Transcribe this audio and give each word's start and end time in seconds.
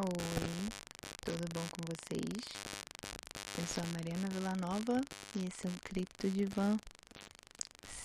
Oi, 0.00 0.68
tudo 1.24 1.44
bom 1.52 1.66
com 1.72 1.82
vocês? 1.82 2.44
Eu 3.58 3.66
sou 3.66 3.82
a 3.82 3.86
Mariana 3.88 4.28
Villanova 4.28 5.00
e 5.34 5.40
esse 5.40 5.66
é 5.66 5.70
o 5.70 5.72
Cripto 5.82 6.30
Divã. 6.30 6.76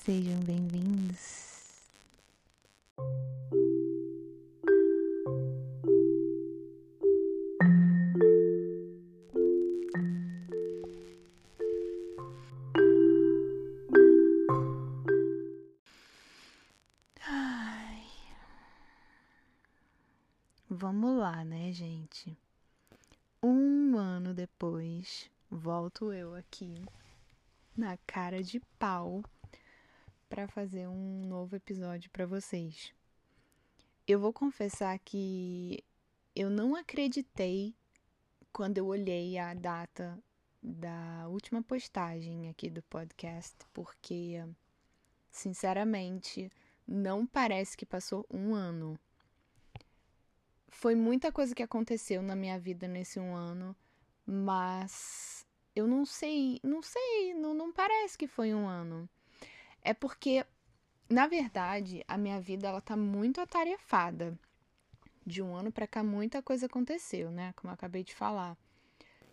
Sejam 0.03 0.39
bem-vindos. 0.39 1.42
Fazer 30.54 30.88
um 30.88 31.25
novo 31.25 31.56
episódio 31.56 32.12
para 32.12 32.28
vocês. 32.28 32.94
Eu 34.08 34.20
vou 34.20 34.31
confessar 34.31 35.00
que 35.00 35.84
eu 36.36 36.48
não 36.48 36.76
acreditei 36.76 37.73
quando 38.52 38.78
eu 38.78 38.86
olhei 38.86 39.36
a 39.39 39.56
data 39.56 40.22
da 40.62 41.28
última 41.28 41.64
postagem 41.64 42.50
aqui 42.50 42.70
do 42.70 42.84
podcast, 42.84 43.56
porque, 43.73 44.45
sinceramente, 45.31 46.52
não 46.88 47.26
parece 47.26 47.76
que 47.76 47.86
passou 47.86 48.23
um 48.31 48.54
ano. 48.54 49.00
Foi 50.70 50.94
muita 50.94 51.31
coisa 51.31 51.56
que 51.56 51.64
aconteceu 51.64 52.22
na 52.22 52.36
minha 52.36 52.59
vida 52.59 52.88
nesse 52.88 53.20
um 53.20 53.36
ano, 53.36 53.76
mas 54.23 55.48
eu 55.76 55.88
não 55.88 56.06
sei, 56.06 56.60
não 56.62 56.84
sei, 56.84 57.34
não, 57.34 57.56
não 57.56 57.73
parece 57.73 58.16
que 58.16 58.28
foi 58.28 58.54
um 58.54 58.67
ano. 58.67 59.10
É 59.84 59.94
porque, 59.94 60.45
na 61.09 61.28
verdade, 61.28 62.03
a 62.08 62.17
minha 62.17 62.39
vida 62.39 62.67
ela 62.67 62.81
tá 62.81 62.95
muito 62.95 63.42
atarefada. 63.42 64.38
De 65.26 65.42
um 65.42 65.56
ano 65.56 65.72
para 65.72 65.88
cá 65.88 66.03
muita 66.03 66.42
coisa 66.42 66.66
aconteceu, 66.66 67.31
né? 67.31 67.53
Como 67.53 67.70
eu 67.70 67.73
acabei 67.73 68.04
de 68.04 68.14
falar. 68.14 68.58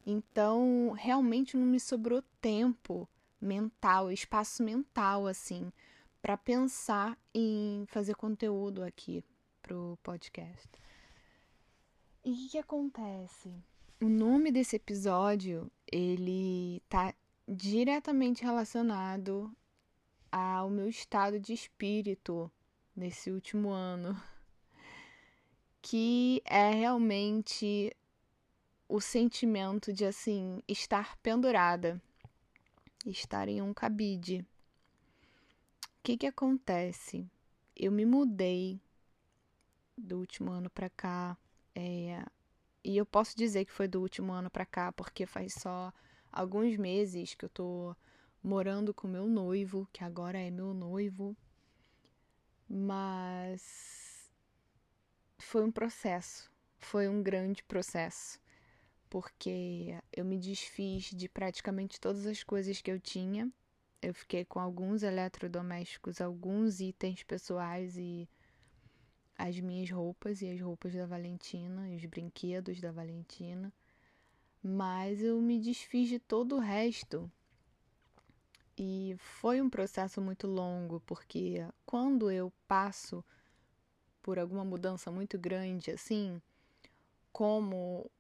Então, 0.06 0.92
realmente 0.96 1.56
não 1.56 1.66
me 1.66 1.78
sobrou 1.78 2.22
tempo 2.40 3.08
mental, 3.40 4.10
espaço 4.10 4.62
mental 4.62 5.26
assim, 5.26 5.72
para 6.20 6.36
pensar 6.36 7.18
em 7.34 7.84
fazer 7.88 8.14
conteúdo 8.14 8.82
aqui 8.82 9.24
pro 9.62 9.98
podcast. 10.02 10.68
E 12.24 12.32
o 12.32 12.34
que, 12.34 12.48
que 12.50 12.58
acontece? 12.58 13.54
O 14.00 14.08
nome 14.08 14.50
desse 14.50 14.76
episódio, 14.76 15.70
ele 15.90 16.82
tá 16.88 17.14
diretamente 17.48 18.42
relacionado 18.42 19.54
ao 20.30 20.70
meu 20.70 20.88
estado 20.88 21.38
de 21.38 21.52
espírito 21.52 22.50
nesse 22.94 23.30
último 23.30 23.70
ano, 23.70 24.20
que 25.82 26.42
é 26.44 26.70
realmente 26.70 27.94
o 28.88 29.00
sentimento 29.00 29.92
de 29.92 30.04
assim 30.04 30.62
estar 30.66 31.16
pendurada, 31.18 32.00
estar 33.06 33.48
em 33.48 33.62
um 33.62 33.72
cabide. 33.72 34.44
O 35.82 36.02
que 36.02 36.16
que 36.16 36.26
acontece? 36.26 37.30
Eu 37.76 37.92
me 37.92 38.04
mudei 38.04 38.80
do 39.96 40.18
último 40.18 40.50
ano 40.50 40.68
para 40.68 40.90
cá, 40.90 41.36
é, 41.74 42.24
e 42.82 42.96
eu 42.96 43.06
posso 43.06 43.36
dizer 43.36 43.64
que 43.64 43.72
foi 43.72 43.86
do 43.86 44.00
último 44.00 44.32
ano 44.32 44.50
para 44.50 44.66
cá, 44.66 44.90
porque 44.92 45.26
faz 45.26 45.54
só 45.54 45.92
alguns 46.32 46.76
meses 46.76 47.34
que 47.34 47.44
eu 47.44 47.48
tô 47.48 47.94
morando 48.42 48.94
com 48.94 49.06
meu 49.06 49.26
noivo, 49.26 49.88
que 49.92 50.02
agora 50.02 50.38
é 50.38 50.50
meu 50.50 50.72
noivo. 50.72 51.36
Mas 52.68 54.30
foi 55.38 55.64
um 55.64 55.72
processo, 55.72 56.50
foi 56.78 57.08
um 57.08 57.22
grande 57.22 57.64
processo, 57.64 58.40
porque 59.08 59.98
eu 60.12 60.24
me 60.24 60.38
desfiz 60.38 61.04
de 61.04 61.28
praticamente 61.28 62.00
todas 62.00 62.26
as 62.26 62.44
coisas 62.44 62.80
que 62.80 62.90
eu 62.90 63.00
tinha. 63.00 63.50
Eu 64.00 64.14
fiquei 64.14 64.44
com 64.44 64.60
alguns 64.60 65.02
eletrodomésticos, 65.02 66.20
alguns 66.20 66.80
itens 66.80 67.22
pessoais 67.22 67.96
e 67.96 68.28
as 69.36 69.58
minhas 69.58 69.90
roupas 69.90 70.42
e 70.42 70.50
as 70.50 70.60
roupas 70.60 70.94
da 70.94 71.06
Valentina, 71.06 71.88
e 71.90 71.96
os 71.96 72.04
brinquedos 72.04 72.80
da 72.80 72.92
Valentina, 72.92 73.72
mas 74.62 75.22
eu 75.22 75.40
me 75.40 75.58
desfiz 75.58 76.08
de 76.08 76.18
todo 76.18 76.56
o 76.56 76.60
resto. 76.60 77.30
E 78.82 79.14
foi 79.18 79.60
um 79.60 79.68
processo 79.68 80.22
muito 80.22 80.46
longo, 80.46 81.00
porque 81.00 81.62
quando 81.84 82.30
eu 82.30 82.50
passo 82.66 83.22
por 84.22 84.38
alguma 84.38 84.64
mudança 84.64 85.10
muito 85.10 85.38
grande, 85.38 85.90
assim, 85.90 86.40
como 87.30 88.10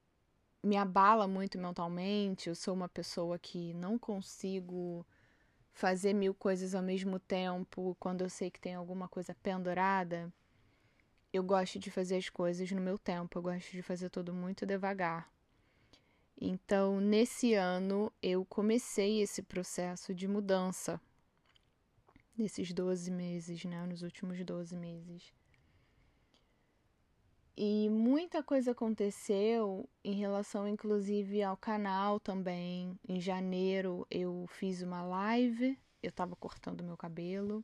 me 0.62 0.76
abala 0.76 1.26
muito 1.26 1.58
mentalmente, 1.58 2.50
eu 2.50 2.54
sou 2.54 2.74
uma 2.74 2.90
pessoa 2.90 3.38
que 3.38 3.72
não 3.72 3.98
consigo 3.98 5.06
fazer 5.72 6.12
mil 6.12 6.34
coisas 6.34 6.74
ao 6.74 6.82
mesmo 6.82 7.18
tempo 7.18 7.96
quando 7.98 8.20
eu 8.20 8.28
sei 8.28 8.50
que 8.50 8.60
tem 8.60 8.74
alguma 8.74 9.08
coisa 9.08 9.34
pendurada 9.42 10.30
eu 11.32 11.42
gosto 11.42 11.78
de 11.78 11.90
fazer 11.90 12.16
as 12.16 12.28
coisas 12.28 12.70
no 12.72 12.80
meu 12.80 12.98
tempo, 12.98 13.38
eu 13.38 13.42
gosto 13.42 13.70
de 13.70 13.82
fazer 13.82 14.10
tudo 14.10 14.32
muito 14.32 14.66
devagar. 14.66 15.30
Então, 16.40 17.00
nesse 17.00 17.52
ano, 17.52 18.10
eu 18.22 18.46
comecei 18.46 19.20
esse 19.20 19.42
processo 19.42 20.14
de 20.14 20.26
mudança. 20.26 20.98
Nesses 22.36 22.72
12 22.72 23.10
meses, 23.10 23.62
né? 23.66 23.84
Nos 23.84 24.00
últimos 24.00 24.42
12 24.42 24.74
meses. 24.74 25.34
E 27.54 27.90
muita 27.90 28.42
coisa 28.42 28.70
aconteceu 28.70 29.86
em 30.02 30.14
relação, 30.14 30.66
inclusive, 30.66 31.42
ao 31.42 31.58
canal 31.58 32.18
também. 32.18 32.98
Em 33.06 33.20
janeiro, 33.20 34.06
eu 34.10 34.46
fiz 34.48 34.80
uma 34.80 35.02
live, 35.02 35.78
eu 36.02 36.10
tava 36.10 36.34
cortando 36.36 36.82
meu 36.82 36.96
cabelo. 36.96 37.62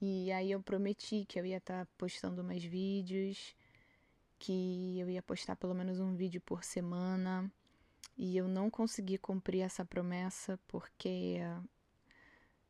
E 0.00 0.32
aí 0.32 0.50
eu 0.50 0.62
prometi 0.62 1.26
que 1.26 1.38
eu 1.38 1.44
ia 1.44 1.58
estar 1.58 1.84
tá 1.84 1.92
postando 1.98 2.42
mais 2.42 2.64
vídeos, 2.64 3.54
que 4.38 4.98
eu 4.98 5.10
ia 5.10 5.22
postar 5.22 5.56
pelo 5.56 5.74
menos 5.74 6.00
um 6.00 6.14
vídeo 6.14 6.40
por 6.40 6.64
semana. 6.64 7.52
E 8.18 8.36
eu 8.36 8.48
não 8.48 8.68
consegui 8.68 9.16
cumprir 9.16 9.60
essa 9.60 9.84
promessa 9.84 10.58
porque 10.66 11.38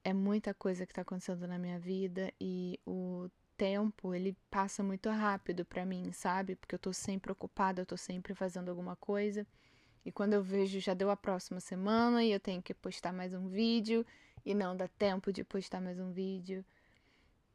é 0.04 0.12
muita 0.12 0.52
coisa 0.52 0.84
que 0.84 0.92
está 0.92 1.00
acontecendo 1.00 1.46
na 1.46 1.58
minha 1.58 1.78
vida 1.78 2.30
e 2.38 2.78
o 2.86 3.30
tempo 3.56 4.14
ele 4.14 4.36
passa 4.50 4.82
muito 4.82 5.08
rápido 5.08 5.64
para 5.64 5.86
mim, 5.86 6.12
sabe? 6.12 6.54
Porque 6.54 6.74
eu 6.74 6.78
tô 6.78 6.92
sempre 6.92 7.32
ocupada, 7.32 7.80
eu 7.80 7.86
tô 7.86 7.96
sempre 7.96 8.34
fazendo 8.34 8.68
alguma 8.68 8.94
coisa. 8.94 9.46
E 10.04 10.12
quando 10.12 10.34
eu 10.34 10.42
vejo 10.42 10.80
já 10.80 10.92
deu 10.92 11.10
a 11.10 11.16
próxima 11.16 11.60
semana 11.60 12.22
e 12.22 12.30
eu 12.30 12.38
tenho 12.38 12.62
que 12.62 12.74
postar 12.74 13.12
mais 13.12 13.32
um 13.32 13.48
vídeo 13.48 14.04
e 14.44 14.54
não 14.54 14.76
dá 14.76 14.86
tempo 14.86 15.32
de 15.32 15.44
postar 15.44 15.80
mais 15.80 15.98
um 15.98 16.12
vídeo. 16.12 16.64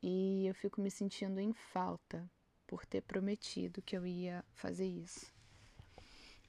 E 0.01 0.47
eu 0.47 0.55
fico 0.55 0.81
me 0.81 0.89
sentindo 0.89 1.39
em 1.39 1.53
falta 1.53 2.27
por 2.65 2.85
ter 2.87 3.01
prometido 3.01 3.83
que 3.83 3.95
eu 3.95 4.05
ia 4.05 4.43
fazer 4.51 4.87
isso. 4.87 5.31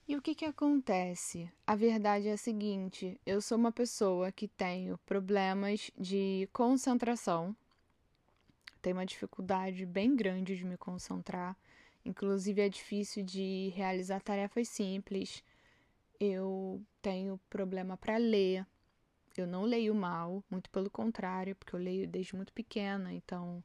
E 0.07 0.17
o 0.17 0.21
que, 0.21 0.35
que 0.35 0.45
acontece? 0.45 1.51
A 1.67 1.75
verdade 1.75 2.29
é 2.29 2.33
a 2.33 2.37
seguinte: 2.37 3.19
eu 3.25 3.41
sou 3.41 3.57
uma 3.57 3.73
pessoa 3.73 4.31
que 4.31 4.47
tenho 4.47 4.99
problemas 4.99 5.91
de 5.97 6.47
concentração, 6.53 7.57
tenho 8.83 8.97
uma 8.97 9.07
dificuldade 9.07 9.87
bem 9.87 10.15
grande 10.15 10.59
de 10.59 10.65
me 10.65 10.77
concentrar, 10.77 11.57
inclusive 12.05 12.61
é 12.61 12.69
difícil 12.69 13.25
de 13.25 13.73
realizar 13.75 14.21
tarefas 14.21 14.69
simples. 14.69 15.43
Eu 16.21 16.83
tenho 17.01 17.41
problema 17.49 17.97
para 17.97 18.19
ler, 18.19 18.67
eu 19.39 19.47
não 19.47 19.63
leio 19.63 19.95
mal, 19.95 20.45
muito 20.51 20.69
pelo 20.69 20.91
contrário, 20.91 21.57
porque 21.57 21.75
eu 21.75 21.81
leio 21.81 22.07
desde 22.07 22.37
muito 22.37 22.53
pequena, 22.53 23.11
então 23.11 23.65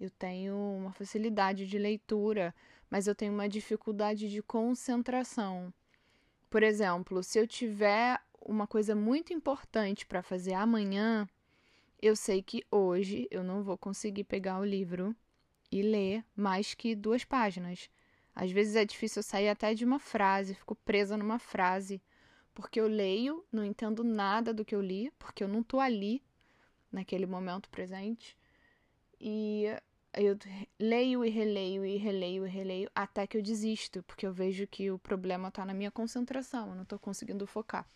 eu 0.00 0.10
tenho 0.10 0.56
uma 0.56 0.92
facilidade 0.92 1.68
de 1.68 1.78
leitura, 1.78 2.52
mas 2.90 3.06
eu 3.06 3.14
tenho 3.14 3.32
uma 3.32 3.48
dificuldade 3.48 4.28
de 4.30 4.42
concentração. 4.42 5.72
Por 6.50 6.62
exemplo, 6.62 7.22
se 7.22 7.38
eu 7.38 7.46
tiver 7.46 8.20
uma 8.40 8.66
coisa 8.66 8.94
muito 8.94 9.32
importante 9.32 10.06
para 10.06 10.22
fazer 10.22 10.54
amanhã, 10.54 11.28
eu 12.00 12.16
sei 12.16 12.42
que 12.42 12.64
hoje 12.70 13.28
eu 13.30 13.42
não 13.42 13.62
vou 13.62 13.76
conseguir 13.76 14.24
pegar 14.24 14.58
o 14.58 14.64
livro 14.64 15.14
e 15.70 15.82
ler 15.82 16.24
mais 16.34 16.74
que 16.74 16.94
duas 16.94 17.24
páginas. 17.24 17.90
Às 18.34 18.50
vezes 18.50 18.76
é 18.76 18.84
difícil 18.84 19.22
sair 19.22 19.48
até 19.48 19.74
de 19.74 19.84
uma 19.84 19.98
frase, 19.98 20.54
fico 20.54 20.74
presa 20.74 21.16
numa 21.16 21.38
frase 21.38 22.00
porque 22.58 22.80
eu 22.80 22.88
leio, 22.88 23.44
não 23.52 23.64
entendo 23.64 24.02
nada 24.02 24.52
do 24.52 24.64
que 24.64 24.74
eu 24.74 24.80
li, 24.80 25.12
porque 25.16 25.44
eu 25.44 25.48
não 25.48 25.62
tô 25.62 25.78
ali 25.78 26.20
naquele 26.90 27.24
momento 27.24 27.70
presente. 27.70 28.36
E 29.20 29.66
eu 30.14 30.36
leio 30.78 31.24
e 31.24 31.30
releio 31.30 31.84
e 31.84 31.96
releio 31.96 32.46
e 32.46 32.48
releio 32.48 32.90
até 32.94 33.26
que 33.26 33.36
eu 33.36 33.42
desisto, 33.42 34.02
porque 34.02 34.26
eu 34.26 34.32
vejo 34.32 34.66
que 34.66 34.90
o 34.90 34.98
problema 34.98 35.48
está 35.48 35.64
na 35.64 35.74
minha 35.74 35.90
concentração, 35.90 36.70
eu 36.70 36.74
não 36.74 36.82
estou 36.82 36.98
conseguindo 36.98 37.46
focar. 37.46 37.86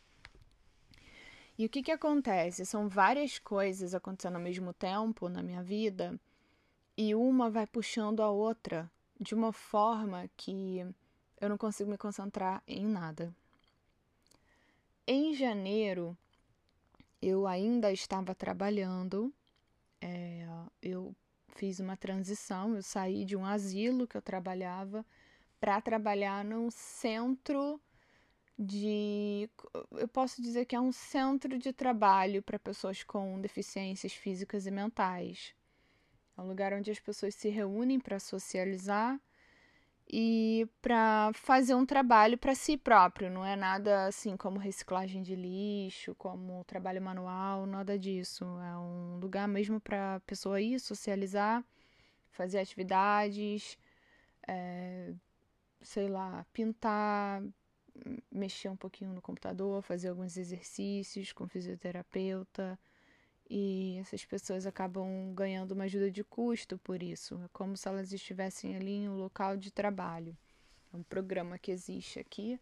E 1.59 1.67
o 1.67 1.69
que, 1.69 1.82
que 1.82 1.93
acontece? 1.93 2.64
São 2.64 2.88
várias 2.88 3.38
coisas 3.38 3.94
acontecendo 3.94 4.37
ao 4.37 4.41
mesmo 4.41 4.73
tempo 4.73 5.29
na 5.29 5.43
minha 5.43 5.62
vida 5.62 6.19
e 6.97 7.14
uma 7.14 7.50
vai 7.50 7.67
puxando 7.67 8.23
a 8.23 8.31
outra 8.31 8.91
de 9.20 9.35
uma 9.35 9.53
forma 9.53 10.29
que 10.37 10.79
eu 11.41 11.49
não 11.49 11.59
consigo 11.59 11.91
me 11.91 11.99
concentrar 11.99 12.62
em 12.67 12.87
nada. 12.87 13.35
Em 15.06 15.35
janeiro, 15.35 16.17
eu 17.20 17.47
ainda 17.47 17.93
estava 17.93 18.35
trabalhando, 18.35 19.32
é, 20.00 20.47
eu 20.81 21.14
fiz 21.54 21.81
uma 21.81 21.96
transição, 21.96 22.75
eu 22.75 22.82
saí 22.82 23.25
de 23.25 23.37
um 23.37 23.44
asilo 23.44 24.06
que 24.06 24.16
eu 24.16 24.22
trabalhava 24.22 25.04
para 25.60 25.81
trabalhar 25.81 26.44
num 26.44 26.70
centro 26.70 27.81
de. 28.58 29.49
Eu 29.93 30.08
posso 30.08 30.43
dizer 30.43 30.64
que 30.66 30.75
é 30.76 30.81
um 30.81 30.93
centro 30.93 31.58
de 31.58 31.72
trabalho 31.72 32.43
para 32.43 32.58
pessoas 32.58 33.02
com 33.02 33.40
deficiências 33.40 34.12
físicas 34.12 34.66
e 34.66 34.70
mentais. 34.70 35.54
É 36.37 36.40
um 36.40 36.49
lugar 36.49 36.72
onde 36.72 36.90
as 36.90 36.99
pessoas 36.99 37.34
se 37.34 37.49
reúnem 37.49 38.00
para 38.00 38.19
socializar 38.19 39.20
e 40.08 40.69
para 40.81 41.31
fazer 41.34 41.75
um 41.75 41.87
trabalho 41.87 42.37
para 42.38 42.54
si 42.54 42.76
próprio. 42.76 43.31
Não 43.31 43.44
é 43.44 43.56
nada 43.56 44.06
assim 44.06 44.37
como 44.37 44.58
reciclagem 44.58 45.22
de 45.22 45.34
lixo, 45.34 46.14
como 46.16 46.64
trabalho 46.64 47.00
manual, 47.02 47.66
nada 47.66 47.99
disso. 47.99 48.44
É 48.44 48.76
um 48.78 49.19
lugar 49.20 49.49
mesmo 49.49 49.81
para 49.81 50.16
a 50.16 50.20
pessoa 50.20 50.60
ir 50.60 50.78
socializar, 50.81 51.64
fazer 52.31 52.58
atividades, 52.58 53.78
é, 54.46 55.14
sei 55.81 56.08
lá, 56.08 56.46
pintar, 56.52 57.43
mexer 58.31 58.69
um 58.69 58.76
pouquinho 58.76 59.12
no 59.12 59.22
computador, 59.22 59.82
fazer 59.82 60.08
alguns 60.08 60.37
exercícios 60.37 61.32
com 61.32 61.46
fisioterapeuta. 61.46 62.78
E 63.54 63.99
essas 63.99 64.25
pessoas 64.25 64.64
acabam 64.64 65.34
ganhando 65.34 65.72
uma 65.72 65.84
ajuda 65.84 66.10
de 66.10 66.25
custo 66.25 66.78
por 66.78 67.02
isso. 67.02 67.38
É 67.44 67.49
como 67.52 67.76
se 67.76 67.87
elas 67.87 68.10
estivessem 68.10 68.75
ali 68.75 68.93
em 68.93 69.10
um 69.10 69.16
local 69.19 69.58
de 69.58 69.70
trabalho. 69.70 70.34
É 70.90 70.96
um 70.96 71.02
programa 71.02 71.58
que 71.58 71.70
existe 71.70 72.19
aqui 72.19 72.58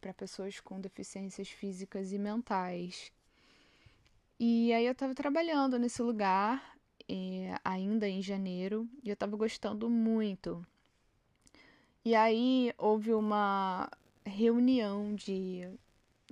para 0.00 0.12
pessoas 0.12 0.58
com 0.58 0.80
deficiências 0.80 1.48
físicas 1.50 2.10
e 2.10 2.18
mentais. 2.18 3.12
E 4.40 4.72
aí 4.72 4.86
eu 4.86 4.90
estava 4.90 5.14
trabalhando 5.14 5.78
nesse 5.78 6.02
lugar, 6.02 6.76
eh, 7.08 7.54
ainda 7.64 8.08
em 8.08 8.20
janeiro, 8.20 8.88
e 9.04 9.08
eu 9.08 9.14
estava 9.14 9.36
gostando 9.36 9.88
muito. 9.88 10.66
E 12.04 12.16
aí 12.16 12.74
houve 12.76 13.14
uma 13.14 13.88
reunião 14.26 15.14
de, 15.14 15.60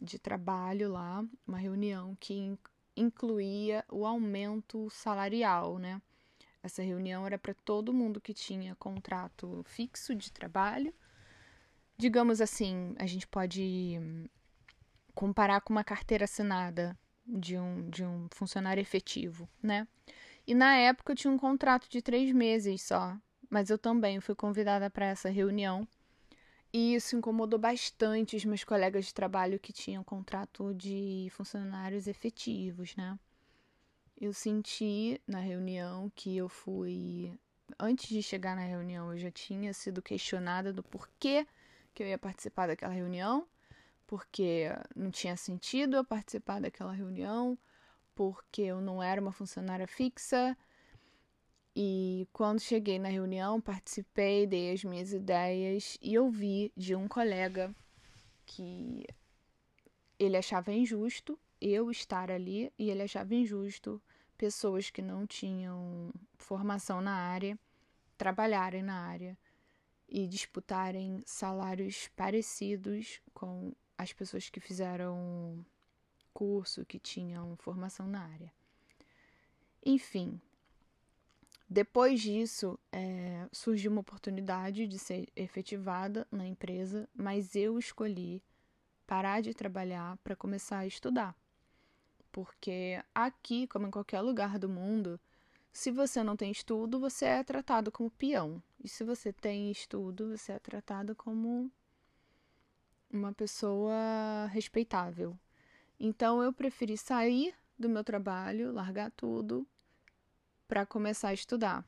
de 0.02 0.18
trabalho 0.18 0.90
lá, 0.90 1.24
uma 1.46 1.58
reunião 1.58 2.16
que 2.18 2.58
incluía 2.96 3.84
o 3.88 4.06
aumento 4.06 4.88
salarial, 4.90 5.78
né? 5.78 6.00
Essa 6.62 6.82
reunião 6.82 7.26
era 7.26 7.38
para 7.38 7.54
todo 7.54 7.92
mundo 7.92 8.20
que 8.20 8.34
tinha 8.34 8.74
contrato 8.74 9.62
fixo 9.64 10.14
de 10.14 10.30
trabalho. 10.30 10.92
Digamos 11.96 12.40
assim, 12.40 12.94
a 12.98 13.06
gente 13.06 13.26
pode 13.26 13.98
comparar 15.14 15.60
com 15.62 15.72
uma 15.72 15.84
carteira 15.84 16.24
assinada 16.24 16.98
de 17.26 17.56
um, 17.56 17.88
de 17.88 18.04
um 18.04 18.28
funcionário 18.30 18.80
efetivo, 18.80 19.48
né? 19.62 19.86
E 20.46 20.54
na 20.54 20.74
época 20.76 21.12
eu 21.12 21.16
tinha 21.16 21.32
um 21.32 21.38
contrato 21.38 21.88
de 21.88 22.02
três 22.02 22.32
meses 22.32 22.82
só, 22.82 23.16
mas 23.48 23.70
eu 23.70 23.78
também 23.78 24.20
fui 24.20 24.34
convidada 24.34 24.90
para 24.90 25.06
essa 25.06 25.28
reunião 25.30 25.86
e 26.72 26.94
isso 26.94 27.16
incomodou 27.16 27.58
bastante 27.58 28.36
os 28.36 28.44
meus 28.44 28.62
colegas 28.62 29.06
de 29.06 29.14
trabalho 29.14 29.58
que 29.58 29.72
tinham 29.72 30.04
contrato 30.04 30.72
de 30.74 31.28
funcionários 31.32 32.06
efetivos, 32.06 32.94
né? 32.94 33.18
Eu 34.20 34.32
senti 34.32 35.20
na 35.26 35.40
reunião 35.40 36.10
que 36.14 36.36
eu 36.36 36.48
fui. 36.48 37.32
Antes 37.78 38.08
de 38.08 38.22
chegar 38.22 38.54
na 38.54 38.62
reunião, 38.62 39.12
eu 39.12 39.18
já 39.18 39.30
tinha 39.30 39.72
sido 39.72 40.02
questionada 40.02 40.72
do 40.72 40.82
porquê 40.82 41.46
que 41.94 42.02
eu 42.02 42.06
ia 42.06 42.18
participar 42.18 42.66
daquela 42.66 42.92
reunião, 42.92 43.46
porque 44.06 44.66
não 44.94 45.10
tinha 45.10 45.36
sentido 45.36 45.96
eu 45.96 46.04
participar 46.04 46.60
daquela 46.60 46.92
reunião, 46.92 47.58
porque 48.14 48.62
eu 48.62 48.80
não 48.80 49.02
era 49.02 49.20
uma 49.20 49.32
funcionária 49.32 49.86
fixa 49.88 50.56
e 51.82 52.28
quando 52.30 52.60
cheguei 52.60 52.98
na 52.98 53.08
reunião, 53.08 53.58
participei, 53.58 54.46
dei 54.46 54.70
as 54.70 54.84
minhas 54.84 55.14
ideias 55.14 55.96
e 56.02 56.18
ouvi 56.18 56.70
de 56.76 56.94
um 56.94 57.08
colega 57.08 57.74
que 58.44 59.06
ele 60.18 60.36
achava 60.36 60.74
injusto 60.74 61.38
eu 61.58 61.90
estar 61.90 62.30
ali 62.30 62.70
e 62.78 62.90
ele 62.90 63.00
achava 63.00 63.34
injusto 63.34 63.98
pessoas 64.36 64.90
que 64.90 65.00
não 65.00 65.26
tinham 65.26 66.12
formação 66.36 67.00
na 67.00 67.14
área 67.14 67.58
trabalharem 68.18 68.82
na 68.82 69.00
área 69.00 69.38
e 70.06 70.26
disputarem 70.26 71.22
salários 71.24 72.08
parecidos 72.14 73.22
com 73.32 73.72
as 73.96 74.12
pessoas 74.12 74.50
que 74.50 74.60
fizeram 74.60 75.64
curso, 76.34 76.84
que 76.84 76.98
tinham 76.98 77.56
formação 77.56 78.06
na 78.06 78.22
área. 78.22 78.52
Enfim, 79.82 80.38
depois 81.72 82.20
disso, 82.20 82.76
é, 82.90 83.48
surgiu 83.52 83.92
uma 83.92 84.00
oportunidade 84.00 84.88
de 84.88 84.98
ser 84.98 85.28
efetivada 85.36 86.26
na 86.28 86.44
empresa, 86.44 87.08
mas 87.14 87.54
eu 87.54 87.78
escolhi 87.78 88.42
parar 89.06 89.40
de 89.40 89.54
trabalhar 89.54 90.16
para 90.16 90.34
começar 90.34 90.78
a 90.78 90.86
estudar. 90.86 91.32
Porque 92.32 93.00
aqui, 93.14 93.68
como 93.68 93.86
em 93.86 93.90
qualquer 93.90 94.20
lugar 94.20 94.58
do 94.58 94.68
mundo, 94.68 95.20
se 95.72 95.92
você 95.92 96.24
não 96.24 96.36
tem 96.36 96.50
estudo, 96.50 96.98
você 96.98 97.26
é 97.26 97.44
tratado 97.44 97.92
como 97.92 98.10
peão. 98.10 98.60
E 98.82 98.88
se 98.88 99.04
você 99.04 99.32
tem 99.32 99.70
estudo, 99.70 100.36
você 100.36 100.52
é 100.52 100.58
tratado 100.58 101.14
como 101.14 101.70
uma 103.08 103.32
pessoa 103.32 104.48
respeitável. 104.50 105.38
Então 106.00 106.42
eu 106.42 106.52
preferi 106.52 106.98
sair 106.98 107.54
do 107.78 107.88
meu 107.88 108.02
trabalho, 108.02 108.72
largar 108.72 109.12
tudo 109.12 109.64
para 110.70 110.86
começar 110.86 111.30
a 111.30 111.34
estudar. 111.34 111.84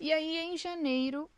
E 0.00 0.12
aí, 0.12 0.36
em 0.38 0.56
janeiro 0.56 1.30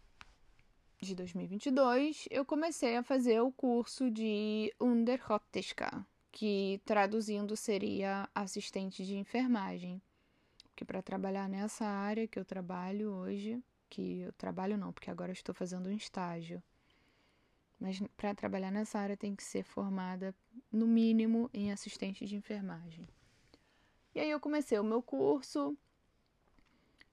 de 0.98 1.14
2022, 1.14 2.26
eu 2.30 2.46
comecei 2.46 2.96
a 2.96 3.02
fazer 3.02 3.42
o 3.42 3.52
curso 3.52 4.10
de 4.10 4.72
Undersköterska, 4.80 6.06
que 6.32 6.80
traduzindo 6.86 7.54
seria 7.54 8.26
assistente 8.34 9.04
de 9.04 9.18
enfermagem. 9.18 10.00
Porque 10.64 10.82
para 10.82 11.02
trabalhar 11.02 11.46
nessa 11.46 11.84
área 11.84 12.26
que 12.26 12.38
eu 12.38 12.44
trabalho 12.44 13.10
hoje, 13.10 13.62
que 13.90 14.20
eu 14.20 14.32
trabalho 14.32 14.78
não, 14.78 14.94
porque 14.94 15.10
agora 15.10 15.32
estou 15.32 15.54
fazendo 15.54 15.90
um 15.90 15.92
estágio. 15.94 16.62
Mas 17.78 18.00
para 18.16 18.34
trabalhar 18.34 18.70
nessa 18.70 18.98
área 18.98 19.14
tem 19.14 19.36
que 19.36 19.44
ser 19.44 19.62
formada 19.62 20.34
no 20.72 20.86
mínimo 20.86 21.50
em 21.52 21.70
assistente 21.70 22.24
de 22.24 22.34
enfermagem. 22.34 23.06
E 24.14 24.20
aí 24.20 24.30
eu 24.30 24.40
comecei 24.40 24.78
o 24.78 24.82
meu 24.84 25.02
curso, 25.02 25.76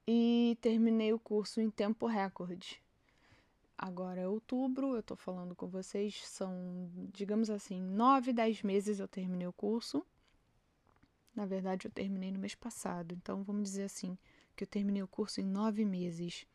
e 0.07 0.57
terminei 0.61 1.13
o 1.13 1.19
curso 1.19 1.61
em 1.61 1.69
tempo 1.69 2.05
recorde. 2.05 2.81
Agora 3.77 4.21
é 4.21 4.27
outubro, 4.27 4.93
eu 4.93 4.99
estou 4.99 5.17
falando 5.17 5.55
com 5.55 5.67
vocês, 5.67 6.25
são, 6.27 6.89
digamos 7.11 7.49
assim, 7.49 7.81
nove, 7.81 8.31
dez 8.31 8.61
meses 8.61 8.99
eu 8.99 9.07
terminei 9.07 9.47
o 9.47 9.53
curso. 9.53 10.05
Na 11.35 11.45
verdade, 11.45 11.87
eu 11.87 11.91
terminei 11.91 12.31
no 12.31 12.39
mês 12.39 12.53
passado, 12.53 13.13
então 13.13 13.43
vamos 13.43 13.63
dizer 13.63 13.83
assim, 13.83 14.17
que 14.55 14.63
eu 14.63 14.67
terminei 14.67 15.01
o 15.01 15.07
curso 15.07 15.41
em 15.41 15.45
nove 15.45 15.83
meses. 15.83 16.45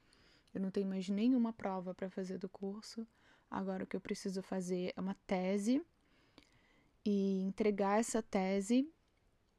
Eu 0.55 0.61
não 0.61 0.71
tenho 0.71 0.87
mais 0.87 1.09
nenhuma 1.09 1.53
prova 1.53 1.93
para 1.93 2.09
fazer 2.09 2.39
do 2.39 2.49
curso. 2.49 3.07
Agora 3.51 3.85
o 3.85 3.87
que 3.87 3.97
eu 3.97 4.01
preciso 4.01 4.43
fazer 4.43 4.93
é 4.97 5.01
uma 5.01 5.15
tese 5.27 5.83
e 7.05 7.43
entregar 7.43 7.99
essa 7.99 8.23
tese 8.23 8.89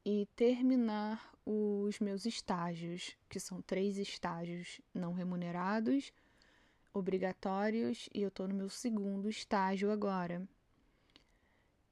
e 0.04 0.26
terminar 0.34 1.29
os 1.44 1.98
meus 2.00 2.26
estágios, 2.26 3.16
que 3.28 3.40
são 3.40 3.60
três 3.62 3.98
estágios 3.98 4.80
não 4.94 5.12
remunerados, 5.12 6.12
obrigatórios, 6.92 8.08
e 8.12 8.22
eu 8.22 8.28
estou 8.28 8.46
no 8.48 8.54
meu 8.54 8.68
segundo 8.68 9.28
estágio 9.28 9.90
agora. 9.90 10.46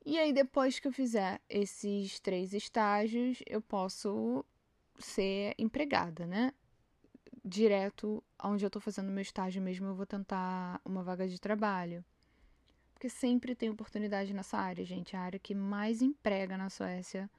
E 0.04 0.18
aí, 0.18 0.32
depois 0.32 0.78
que 0.78 0.88
eu 0.88 0.92
fizer 0.92 1.40
esses 1.48 2.18
três 2.20 2.54
estágios, 2.54 3.42
eu 3.46 3.60
posso 3.60 4.44
ser 4.98 5.54
empregada, 5.58 6.26
né? 6.26 6.52
Direto 7.44 8.22
onde 8.42 8.64
eu 8.64 8.68
estou 8.68 8.80
fazendo 8.80 9.12
meu 9.12 9.22
estágio 9.22 9.62
mesmo, 9.62 9.86
eu 9.86 9.94
vou 9.94 10.06
tentar 10.06 10.80
uma 10.84 11.02
vaga 11.02 11.28
de 11.28 11.40
trabalho. 11.40 12.04
Porque 12.94 13.08
sempre 13.08 13.54
tem 13.54 13.70
oportunidade 13.70 14.34
nessa 14.34 14.58
área, 14.58 14.84
gente. 14.84 15.16
A 15.16 15.20
área 15.20 15.38
que 15.38 15.54
mais 15.54 16.02
emprega 16.02 16.56
na 16.56 16.68
Suécia 16.68 17.30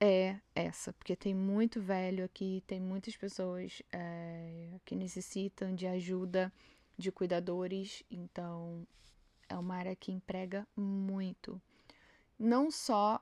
é 0.00 0.40
essa, 0.54 0.92
porque 0.94 1.14
tem 1.14 1.34
muito 1.34 1.80
velho 1.80 2.24
aqui, 2.24 2.64
tem 2.66 2.80
muitas 2.80 3.16
pessoas 3.16 3.82
é, 3.92 4.80
que 4.84 4.96
necessitam 4.96 5.74
de 5.74 5.86
ajuda 5.86 6.50
de 6.96 7.12
cuidadores, 7.12 8.02
então 8.10 8.86
é 9.48 9.56
uma 9.56 9.76
área 9.76 9.94
que 9.94 10.10
emprega 10.10 10.66
muito. 10.74 11.60
Não 12.38 12.70
só 12.70 13.20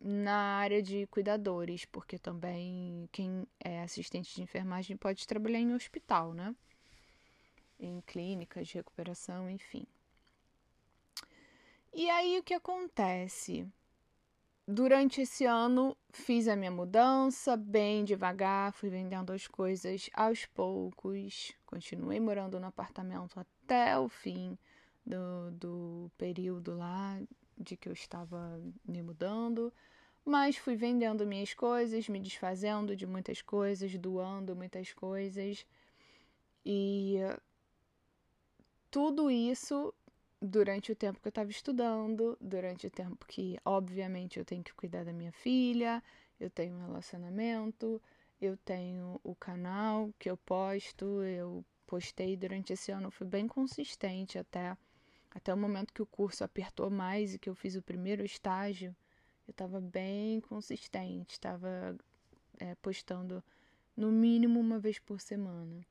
na 0.00 0.56
área 0.58 0.82
de 0.82 1.06
cuidadores, 1.06 1.84
porque 1.84 2.18
também 2.18 3.08
quem 3.12 3.46
é 3.60 3.82
assistente 3.82 4.34
de 4.34 4.42
enfermagem 4.42 4.96
pode 4.96 5.26
trabalhar 5.26 5.60
em 5.60 5.74
hospital, 5.74 6.34
né? 6.34 6.54
Em 7.78 8.00
clínicas 8.00 8.68
de 8.68 8.74
recuperação, 8.74 9.48
enfim. 9.48 9.86
E 11.92 12.10
aí 12.10 12.38
o 12.38 12.42
que 12.42 12.54
acontece? 12.54 13.66
Durante 14.68 15.20
esse 15.20 15.44
ano 15.44 15.96
fiz 16.10 16.48
a 16.48 16.56
minha 16.56 16.72
mudança 16.72 17.56
bem 17.56 18.04
devagar, 18.04 18.72
fui 18.72 18.88
vendendo 18.90 19.32
as 19.32 19.46
coisas 19.46 20.10
aos 20.12 20.44
poucos, 20.46 21.52
continuei 21.64 22.18
morando 22.18 22.58
no 22.58 22.66
apartamento 22.66 23.38
até 23.38 23.96
o 23.96 24.08
fim 24.08 24.58
do, 25.06 25.52
do 25.52 26.10
período 26.18 26.76
lá 26.76 27.16
de 27.56 27.76
que 27.76 27.88
eu 27.88 27.92
estava 27.92 28.60
me 28.84 29.00
mudando, 29.02 29.72
mas 30.24 30.56
fui 30.56 30.74
vendendo 30.74 31.24
minhas 31.24 31.54
coisas, 31.54 32.08
me 32.08 32.18
desfazendo 32.18 32.96
de 32.96 33.06
muitas 33.06 33.40
coisas, 33.40 33.96
doando 33.96 34.56
muitas 34.56 34.92
coisas. 34.92 35.64
E 36.64 37.18
tudo 38.90 39.30
isso 39.30 39.94
durante 40.46 40.92
o 40.92 40.96
tempo 40.96 41.20
que 41.20 41.28
eu 41.28 41.30
estava 41.30 41.50
estudando, 41.50 42.36
durante 42.40 42.86
o 42.86 42.90
tempo 42.90 43.26
que, 43.26 43.58
obviamente, 43.64 44.38
eu 44.38 44.44
tenho 44.44 44.62
que 44.62 44.72
cuidar 44.74 45.04
da 45.04 45.12
minha 45.12 45.32
filha, 45.32 46.02
eu 46.38 46.48
tenho 46.48 46.76
um 46.76 46.86
relacionamento, 46.86 48.00
eu 48.40 48.56
tenho 48.56 49.20
o 49.24 49.34
canal 49.34 50.12
que 50.18 50.30
eu 50.30 50.36
posto, 50.36 51.22
eu 51.22 51.64
postei 51.86 52.36
durante 52.36 52.72
esse 52.72 52.90
ano, 52.90 53.10
fui 53.10 53.26
bem 53.26 53.46
consistente 53.46 54.38
até 54.38 54.76
até 55.30 55.52
o 55.52 55.56
momento 55.56 55.92
que 55.92 56.00
o 56.00 56.06
curso 56.06 56.42
apertou 56.44 56.88
mais 56.88 57.34
e 57.34 57.38
que 57.38 57.50
eu 57.50 57.54
fiz 57.54 57.76
o 57.76 57.82
primeiro 57.82 58.24
estágio, 58.24 58.96
eu 59.46 59.50
estava 59.50 59.80
bem 59.82 60.40
consistente, 60.40 61.32
estava 61.32 61.94
é, 62.58 62.74
postando 62.76 63.44
no 63.94 64.10
mínimo 64.10 64.58
uma 64.58 64.78
vez 64.78 64.98
por 64.98 65.20
semana. 65.20 65.84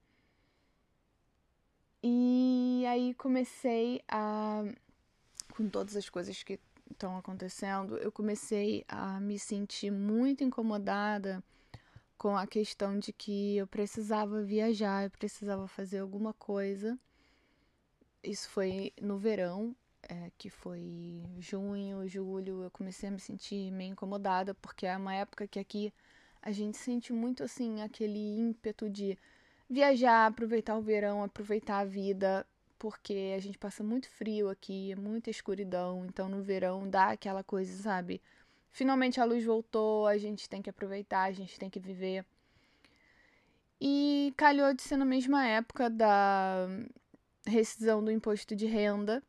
E 2.07 2.85
aí 2.85 3.15
comecei 3.15 3.99
a. 4.07 4.63
Com 5.55 5.67
todas 5.67 5.95
as 5.95 6.07
coisas 6.07 6.43
que 6.43 6.59
estão 6.91 7.17
acontecendo, 7.17 7.97
eu 7.97 8.11
comecei 8.11 8.85
a 8.87 9.19
me 9.19 9.39
sentir 9.39 9.89
muito 9.89 10.43
incomodada 10.43 11.43
com 12.15 12.37
a 12.37 12.45
questão 12.45 12.99
de 12.99 13.11
que 13.11 13.57
eu 13.57 13.65
precisava 13.65 14.43
viajar, 14.43 15.05
eu 15.05 15.09
precisava 15.09 15.67
fazer 15.67 15.97
alguma 15.97 16.31
coisa. 16.31 16.95
Isso 18.23 18.49
foi 18.49 18.93
no 19.01 19.17
verão, 19.17 19.75
é, 20.07 20.31
que 20.37 20.47
foi 20.47 21.23
junho, 21.39 22.07
julho, 22.07 22.61
eu 22.61 22.69
comecei 22.69 23.09
a 23.09 23.11
me 23.11 23.19
sentir 23.19 23.71
meio 23.71 23.93
incomodada, 23.93 24.53
porque 24.53 24.85
é 24.85 24.95
uma 24.95 25.15
época 25.15 25.47
que 25.47 25.57
aqui 25.57 25.91
a 26.39 26.51
gente 26.51 26.77
sente 26.77 27.11
muito 27.11 27.43
assim 27.43 27.81
aquele 27.81 28.37
ímpeto 28.37 28.87
de 28.91 29.17
viajar, 29.69 30.27
aproveitar 30.27 30.77
o 30.77 30.81
verão, 30.81 31.23
aproveitar 31.23 31.79
a 31.79 31.85
vida, 31.85 32.45
porque 32.77 33.33
a 33.35 33.39
gente 33.39 33.57
passa 33.57 33.83
muito 33.83 34.09
frio 34.09 34.49
aqui, 34.49 34.95
muita 34.95 35.29
escuridão, 35.29 36.05
então 36.05 36.29
no 36.29 36.41
verão 36.41 36.87
dá 36.89 37.11
aquela 37.11 37.43
coisa, 37.43 37.81
sabe? 37.81 38.21
Finalmente 38.71 39.19
a 39.19 39.25
luz 39.25 39.43
voltou, 39.43 40.05
a 40.07 40.17
gente 40.17 40.49
tem 40.49 40.61
que 40.61 40.69
aproveitar, 40.69 41.23
a 41.23 41.31
gente 41.31 41.57
tem 41.57 41.69
que 41.69 41.79
viver. 41.79 42.25
E 43.79 44.33
calhou 44.37 44.73
de 44.73 44.81
ser 44.81 44.97
na 44.97 45.05
mesma 45.05 45.45
época 45.47 45.89
da 45.89 46.67
rescisão 47.45 48.03
do 48.03 48.11
imposto 48.11 48.55
de 48.55 48.65
renda. 48.65 49.21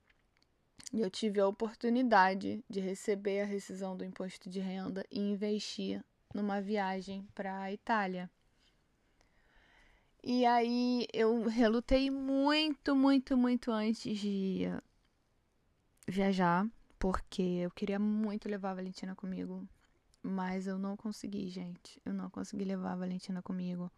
E 0.93 1.00
eu 1.00 1.11
tive 1.11 1.40
a 1.40 1.49
oportunidade 1.49 2.64
de 2.69 2.81
receber 2.81 3.40
a 3.40 3.45
rescisão 3.45 3.97
do 3.97 4.05
imposto 4.05 4.49
de 4.49 4.61
renda 4.61 5.05
e 5.11 5.21
investir 5.21 6.02
numa 6.33 6.61
viagem 6.61 7.26
para 7.35 7.61
a 7.61 7.73
Itália. 7.73 8.31
E 10.28 10.45
aí 10.45 11.06
eu 11.12 11.45
relutei 11.45 12.11
muito, 12.11 12.97
muito, 12.97 13.37
muito 13.37 13.71
antes 13.71 14.18
de 14.18 14.64
viajar, 16.04 16.68
porque 16.99 17.42
eu 17.42 17.71
queria 17.71 17.97
muito 17.97 18.49
levar 18.49 18.73
a 18.73 18.75
Valentina 18.75 19.14
comigo, 19.14 19.64
mas 20.21 20.66
eu 20.66 20.80
não 20.80 20.97
consegui, 20.97 21.49
gente. 21.49 22.02
Eu 22.04 22.12
não 22.12 22.28
consegui 22.28 22.64
levar 22.64 22.95
a 22.95 22.97
Valentina 22.97 23.40
comigo, 23.40 23.88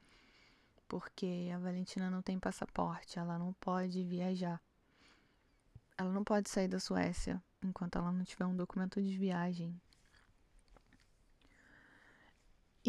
porque 0.86 1.50
a 1.50 1.58
Valentina 1.58 2.10
não 2.10 2.20
tem 2.20 2.38
passaporte, 2.38 3.18
ela 3.18 3.38
não 3.38 3.54
pode 3.54 4.04
viajar. 4.04 4.60
Ela 5.96 6.12
não 6.12 6.24
pode 6.24 6.50
sair 6.50 6.68
da 6.68 6.78
Suécia 6.78 7.42
enquanto 7.64 7.96
ela 7.96 8.12
não 8.12 8.22
tiver 8.22 8.44
um 8.44 8.54
documento 8.54 9.00
de 9.00 9.16
viagem. 9.16 9.80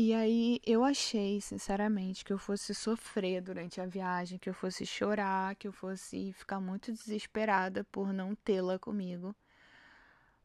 E 0.02 0.14
aí 0.14 0.62
eu 0.66 0.86
achei, 0.86 1.42
sinceramente, 1.42 2.24
que 2.24 2.32
eu 2.32 2.38
fosse 2.38 2.74
sofrer 2.74 3.42
durante 3.42 3.82
a 3.82 3.86
viagem, 3.86 4.40
que 4.40 4.50
eu 4.50 4.54
fosse 4.54 4.86
chorar, 4.86 5.56
que 5.56 5.68
eu 5.68 5.74
fosse 5.74 6.32
ficar 6.32 6.62
muito 6.62 6.90
desesperada 6.94 7.84
por 7.84 8.14
não 8.14 8.34
tê-la 8.34 8.80
comigo. 8.80 9.36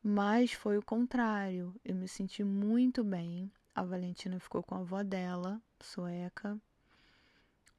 Mas 0.02 0.52
foi 0.52 0.76
o 0.76 0.82
contrário. 0.82 1.73
Eu 1.84 1.94
me 1.94 2.08
senti 2.08 2.42
muito 2.42 3.04
bem. 3.04 3.49
A 3.73 3.84
Valentina 3.84 4.40
ficou 4.40 4.61
com 4.61 4.75
a 4.75 4.78
avó 4.78 5.04
dela, 5.04 5.62
sueca. 5.80 6.58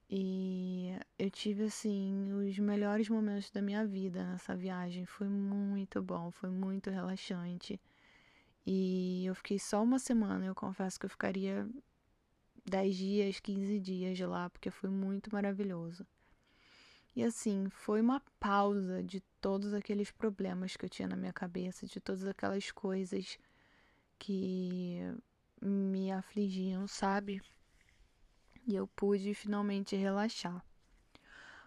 E 0.09 0.97
eu 1.19 1.29
tive 1.29 1.65
assim 1.65 2.31
os 2.31 2.57
melhores 2.57 3.09
momentos 3.09 3.51
da 3.51 3.61
minha 3.61 3.85
vida 3.85 4.23
nessa 4.23 4.55
viagem. 4.55 5.05
Foi 5.05 5.27
muito 5.27 6.01
bom, 6.01 6.31
foi 6.31 6.49
muito 6.49 6.89
relaxante. 6.89 7.77
E 8.65 9.25
eu 9.25 9.35
fiquei 9.35 9.59
só 9.59 9.83
uma 9.83 9.99
semana, 9.99 10.45
eu 10.45 10.55
confesso 10.55 10.99
que 10.99 11.05
eu 11.05 11.09
ficaria 11.09 11.67
10 12.65 12.95
dias, 12.95 13.39
15 13.39 13.79
dias 13.79 14.19
lá, 14.19 14.49
porque 14.49 14.71
foi 14.71 14.89
muito 14.89 15.31
maravilhoso. 15.31 16.05
E 17.15 17.23
assim, 17.23 17.69
foi 17.69 18.01
uma 18.01 18.21
pausa 18.39 19.01
de 19.03 19.21
todos 19.39 19.73
aqueles 19.73 20.11
problemas 20.11 20.75
que 20.75 20.85
eu 20.85 20.89
tinha 20.89 21.07
na 21.07 21.15
minha 21.15 21.31
cabeça, 21.31 21.85
de 21.85 21.99
todas 21.99 22.25
aquelas 22.25 22.71
coisas 22.71 23.37
que 24.19 24.99
me 25.61 26.11
afligiam, 26.11 26.87
sabe? 26.87 27.41
E 28.67 28.75
eu 28.75 28.87
pude 28.87 29.33
finalmente 29.33 29.95
relaxar. 29.95 30.65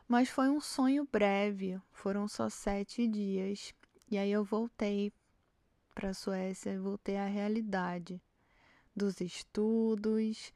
Mas 0.06 0.28
foi 0.28 0.48
um 0.48 0.60
sonho 0.60 1.08
breve, 1.10 1.80
foram 1.92 2.26
só 2.26 2.48
sete 2.50 3.06
dias. 3.06 3.72
E 4.10 4.18
aí 4.18 4.30
eu 4.30 4.44
voltei 4.44 5.12
para 5.98 6.10
a 6.10 6.14
Suécia 6.14 6.70
e 6.70 6.78
voltei 6.78 7.16
à 7.16 7.26
realidade 7.26 8.22
dos 8.94 9.20
estudos, 9.20 10.52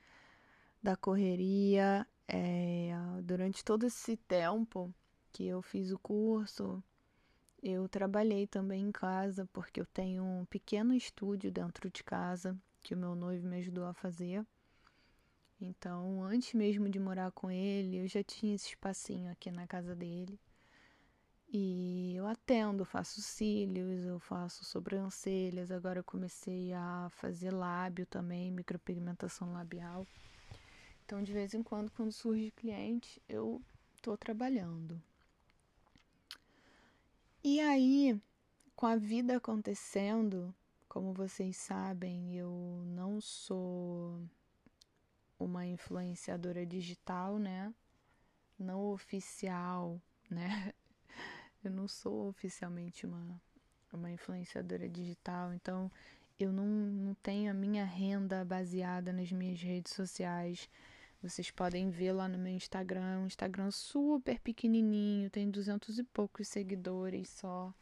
da 0.80 0.94
correria. 0.94 2.06
É, 2.28 2.92
durante 3.24 3.64
todo 3.64 3.84
esse 3.84 4.16
tempo 4.16 4.94
que 5.32 5.44
eu 5.44 5.60
fiz 5.60 5.90
o 5.90 5.98
curso, 5.98 6.80
eu 7.60 7.88
trabalhei 7.88 8.46
também 8.46 8.82
em 8.84 8.92
casa, 8.92 9.44
porque 9.52 9.80
eu 9.80 9.86
tenho 9.86 10.22
um 10.22 10.44
pequeno 10.44 10.94
estúdio 10.94 11.50
dentro 11.50 11.90
de 11.90 12.04
casa 12.04 12.56
que 12.80 12.94
o 12.94 12.96
meu 12.96 13.16
noivo 13.16 13.44
me 13.48 13.56
ajudou 13.56 13.86
a 13.86 13.92
fazer. 13.92 14.46
Então, 15.60 16.22
antes 16.22 16.54
mesmo 16.54 16.88
de 16.88 17.00
morar 17.00 17.32
com 17.32 17.50
ele, 17.50 17.96
eu 17.96 18.06
já 18.06 18.22
tinha 18.22 18.54
esse 18.54 18.68
espacinho 18.68 19.28
aqui 19.28 19.50
na 19.50 19.66
casa 19.66 19.92
dele. 19.96 20.38
E 21.54 22.14
eu 22.16 22.26
atendo, 22.26 22.82
faço 22.82 23.20
cílios, 23.20 24.06
eu 24.06 24.18
faço 24.18 24.64
sobrancelhas, 24.64 25.70
agora 25.70 25.98
eu 25.98 26.04
comecei 26.04 26.72
a 26.72 27.08
fazer 27.10 27.50
lábio 27.52 28.06
também, 28.06 28.50
micropigmentação 28.50 29.52
labial. 29.52 30.06
Então, 31.04 31.22
de 31.22 31.30
vez 31.30 31.52
em 31.52 31.62
quando, 31.62 31.90
quando 31.90 32.10
surge 32.10 32.50
cliente, 32.52 33.20
eu 33.28 33.60
tô 34.00 34.16
trabalhando. 34.16 34.98
E 37.44 37.60
aí, 37.60 38.18
com 38.74 38.86
a 38.86 38.96
vida 38.96 39.36
acontecendo, 39.36 40.54
como 40.88 41.12
vocês 41.12 41.58
sabem, 41.58 42.34
eu 42.34 42.82
não 42.86 43.20
sou 43.20 44.18
uma 45.38 45.66
influenciadora 45.66 46.64
digital, 46.64 47.38
né? 47.38 47.74
Não 48.58 48.86
oficial, 48.86 50.00
né? 50.30 50.72
Eu 51.64 51.70
não 51.70 51.86
sou 51.86 52.28
oficialmente 52.28 53.06
uma, 53.06 53.40
uma 53.92 54.10
influenciadora 54.10 54.88
digital, 54.88 55.52
então 55.52 55.90
eu 56.38 56.52
não, 56.52 56.66
não 56.66 57.14
tenho 57.14 57.50
a 57.50 57.54
minha 57.54 57.84
renda 57.84 58.44
baseada 58.44 59.12
nas 59.12 59.30
minhas 59.30 59.60
redes 59.60 59.92
sociais. 59.92 60.68
Vocês 61.22 61.50
podem 61.52 61.88
ver 61.88 62.12
lá 62.12 62.26
no 62.28 62.36
meu 62.36 62.52
Instagram, 62.52 63.20
um 63.20 63.26
Instagram 63.26 63.70
super 63.70 64.40
pequenininho, 64.40 65.30
tem 65.30 65.48
duzentos 65.48 65.98
e 65.98 66.02
poucos 66.02 66.48
seguidores 66.48 67.28
só. 67.28 67.72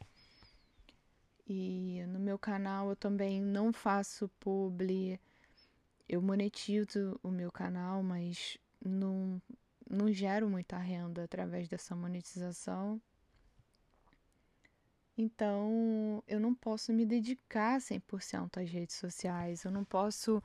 E 1.49 2.05
no 2.07 2.21
meu 2.21 2.39
canal 2.39 2.91
eu 2.91 2.97
também 2.97 3.41
não 3.41 3.73
faço 3.73 4.29
publi, 4.39 5.19
eu 6.09 6.21
monetizo 6.21 7.19
o 7.23 7.31
meu 7.31 7.51
canal, 7.51 8.03
mas 8.03 8.59
não, 8.85 9.41
não 9.89 10.13
gero 10.13 10.49
muita 10.49 10.77
renda 10.77 11.25
através 11.25 11.67
dessa 11.67 11.97
monetização. 11.97 13.01
Então, 15.21 16.25
eu 16.27 16.41
não 16.41 16.55
posso 16.55 16.95
me 16.95 17.05
dedicar 17.05 17.79
100% 17.79 18.57
às 18.57 18.71
redes 18.71 18.97
sociais, 18.97 19.65
eu 19.65 19.71
não 19.71 19.85
posso 19.85 20.43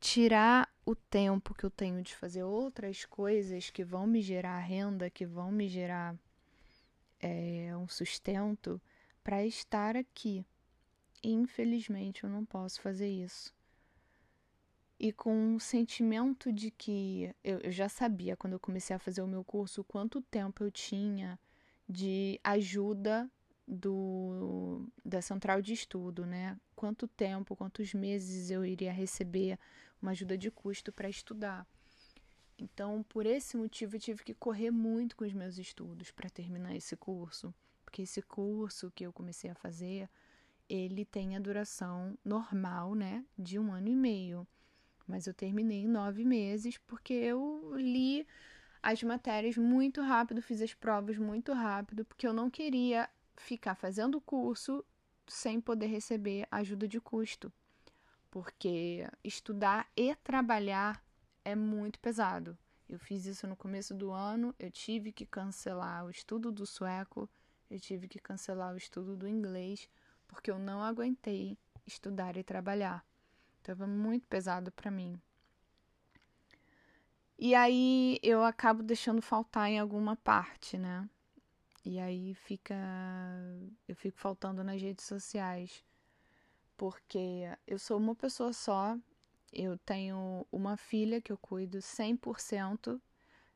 tirar 0.00 0.72
o 0.86 0.94
tempo 0.94 1.54
que 1.54 1.64
eu 1.64 1.70
tenho 1.70 2.00
de 2.00 2.16
fazer 2.16 2.42
outras 2.42 3.04
coisas 3.04 3.68
que 3.68 3.84
vão 3.84 4.06
me 4.06 4.22
gerar 4.22 4.58
renda, 4.60 5.10
que 5.10 5.26
vão 5.26 5.52
me 5.52 5.68
gerar 5.68 6.16
é, 7.20 7.76
um 7.76 7.86
sustento 7.86 8.80
para 9.22 9.44
estar 9.44 9.98
aqui. 9.98 10.42
Infelizmente, 11.22 12.24
eu 12.24 12.30
não 12.30 12.46
posso 12.46 12.80
fazer 12.80 13.08
isso. 13.08 13.54
E 14.98 15.12
com 15.12 15.56
o 15.56 15.60
sentimento 15.60 16.50
de 16.50 16.70
que 16.70 17.34
eu, 17.44 17.58
eu 17.58 17.70
já 17.70 17.90
sabia 17.90 18.34
quando 18.34 18.54
eu 18.54 18.60
comecei 18.60 18.96
a 18.96 18.98
fazer 18.98 19.20
o 19.20 19.28
meu 19.28 19.44
curso 19.44 19.84
quanto 19.84 20.22
tempo 20.22 20.64
eu 20.64 20.70
tinha 20.70 21.38
de 21.86 22.40
ajuda 22.42 23.30
do, 23.66 24.88
da 25.04 25.20
central 25.20 25.60
de 25.60 25.72
estudo, 25.72 26.24
né? 26.24 26.56
Quanto 26.74 27.08
tempo, 27.08 27.56
quantos 27.56 27.92
meses 27.94 28.50
eu 28.50 28.64
iria 28.64 28.92
receber 28.92 29.58
uma 30.00 30.12
ajuda 30.12 30.38
de 30.38 30.50
custo 30.50 30.92
para 30.92 31.08
estudar. 31.08 31.66
Então, 32.58 33.04
por 33.08 33.26
esse 33.26 33.56
motivo, 33.56 33.96
eu 33.96 34.00
tive 34.00 34.22
que 34.22 34.34
correr 34.34 34.70
muito 34.70 35.16
com 35.16 35.24
os 35.24 35.32
meus 35.32 35.58
estudos 35.58 36.10
para 36.10 36.30
terminar 36.30 36.74
esse 36.74 36.96
curso, 36.96 37.52
porque 37.84 38.02
esse 38.02 38.22
curso 38.22 38.90
que 38.94 39.04
eu 39.04 39.12
comecei 39.12 39.50
a 39.50 39.54
fazer, 39.54 40.08
ele 40.68 41.04
tem 41.04 41.36
a 41.36 41.40
duração 41.40 42.16
normal, 42.24 42.94
né, 42.94 43.24
de 43.38 43.58
um 43.58 43.72
ano 43.72 43.88
e 43.88 43.96
meio. 43.96 44.46
Mas 45.06 45.26
eu 45.26 45.34
terminei 45.34 45.82
em 45.82 45.88
nove 45.88 46.24
meses 46.24 46.78
porque 46.78 47.12
eu 47.12 47.74
li 47.76 48.26
as 48.82 49.02
matérias 49.02 49.56
muito 49.56 50.00
rápido, 50.00 50.40
fiz 50.40 50.62
as 50.62 50.72
provas 50.72 51.18
muito 51.18 51.52
rápido, 51.52 52.04
porque 52.04 52.26
eu 52.26 52.32
não 52.32 52.48
queria 52.48 53.08
ficar 53.36 53.74
fazendo 53.74 54.20
curso 54.20 54.84
sem 55.26 55.60
poder 55.60 55.86
receber 55.86 56.46
ajuda 56.50 56.86
de 56.86 57.00
custo, 57.00 57.52
porque 58.30 59.08
estudar 59.24 59.88
e 59.96 60.14
trabalhar 60.16 61.02
é 61.44 61.54
muito 61.54 61.98
pesado. 61.98 62.56
Eu 62.88 62.98
fiz 62.98 63.26
isso 63.26 63.46
no 63.46 63.56
começo 63.56 63.92
do 63.92 64.12
ano, 64.12 64.54
eu 64.58 64.70
tive 64.70 65.10
que 65.10 65.26
cancelar 65.26 66.04
o 66.04 66.10
estudo 66.10 66.52
do 66.52 66.64
sueco, 66.64 67.28
eu 67.68 67.80
tive 67.80 68.06
que 68.06 68.20
cancelar 68.20 68.72
o 68.72 68.76
estudo 68.76 69.16
do 69.16 69.26
inglês, 69.26 69.88
porque 70.28 70.50
eu 70.50 70.58
não 70.58 70.82
aguentei 70.82 71.58
estudar 71.84 72.36
e 72.36 72.44
trabalhar. 72.44 73.04
Estava 73.58 73.86
muito 73.86 74.26
pesado 74.28 74.70
para 74.70 74.90
mim. 74.90 75.20
E 77.38 77.54
aí 77.54 78.18
eu 78.22 78.44
acabo 78.44 78.82
deixando 78.82 79.20
faltar 79.20 79.68
em 79.68 79.78
alguma 79.78 80.16
parte, 80.16 80.78
né? 80.78 81.08
E 81.86 82.00
aí 82.00 82.34
fica. 82.34 82.74
Eu 83.86 83.94
fico 83.94 84.18
faltando 84.18 84.64
nas 84.64 84.82
redes 84.82 85.04
sociais. 85.04 85.84
Porque 86.76 87.48
eu 87.64 87.78
sou 87.78 87.96
uma 87.96 88.14
pessoa 88.14 88.52
só, 88.52 88.98
eu 89.52 89.78
tenho 89.78 90.44
uma 90.50 90.76
filha 90.76 91.20
que 91.20 91.30
eu 91.30 91.38
cuido 91.38 91.78
100%. 91.78 93.00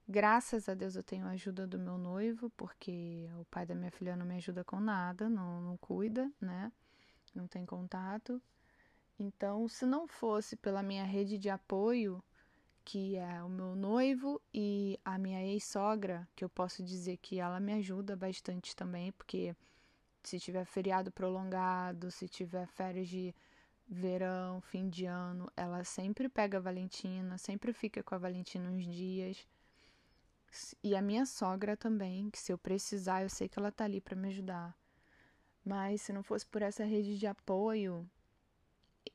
Graças 0.08 0.68
a 0.68 0.74
Deus 0.74 0.94
eu 0.94 1.02
tenho 1.02 1.26
a 1.26 1.30
ajuda 1.30 1.66
do 1.66 1.76
meu 1.76 1.98
noivo, 1.98 2.50
porque 2.50 3.28
o 3.40 3.44
pai 3.46 3.66
da 3.66 3.74
minha 3.74 3.90
filha 3.90 4.16
não 4.16 4.24
me 4.24 4.36
ajuda 4.36 4.62
com 4.62 4.78
nada, 4.78 5.28
não, 5.28 5.60
não 5.60 5.76
cuida, 5.76 6.30
né? 6.40 6.72
Não 7.34 7.48
tem 7.48 7.66
contato. 7.66 8.40
Então, 9.18 9.66
se 9.66 9.84
não 9.84 10.06
fosse 10.06 10.54
pela 10.56 10.84
minha 10.84 11.04
rede 11.04 11.36
de 11.36 11.50
apoio, 11.50 12.22
que 12.84 13.16
é 13.16 13.42
o 13.42 13.48
meu 13.48 13.74
noivo 13.74 14.40
e 14.52 14.98
a 15.04 15.18
minha 15.18 15.42
ex-sogra, 15.44 16.28
que 16.34 16.44
eu 16.44 16.48
posso 16.48 16.82
dizer 16.82 17.16
que 17.18 17.38
ela 17.38 17.60
me 17.60 17.72
ajuda 17.74 18.16
bastante 18.16 18.74
também, 18.74 19.12
porque 19.12 19.54
se 20.22 20.38
tiver 20.38 20.64
feriado 20.64 21.10
prolongado, 21.10 22.10
se 22.10 22.28
tiver 22.28 22.66
férias 22.66 23.08
de 23.08 23.34
verão, 23.86 24.60
fim 24.60 24.88
de 24.88 25.04
ano, 25.04 25.50
ela 25.56 25.82
sempre 25.84 26.28
pega 26.28 26.58
a 26.58 26.60
Valentina, 26.60 27.36
sempre 27.38 27.72
fica 27.72 28.02
com 28.02 28.14
a 28.14 28.18
Valentina 28.18 28.70
uns 28.70 28.84
dias. 28.84 29.46
E 30.82 30.94
a 30.94 31.02
minha 31.02 31.26
sogra 31.26 31.76
também, 31.76 32.30
que 32.30 32.38
se 32.38 32.52
eu 32.52 32.58
precisar, 32.58 33.22
eu 33.22 33.28
sei 33.28 33.48
que 33.48 33.58
ela 33.58 33.72
tá 33.72 33.84
ali 33.84 34.00
para 34.00 34.16
me 34.16 34.28
ajudar. 34.28 34.76
Mas 35.64 36.02
se 36.02 36.12
não 36.12 36.22
fosse 36.22 36.46
por 36.46 36.62
essa 36.62 36.84
rede 36.84 37.18
de 37.18 37.26
apoio, 37.26 38.08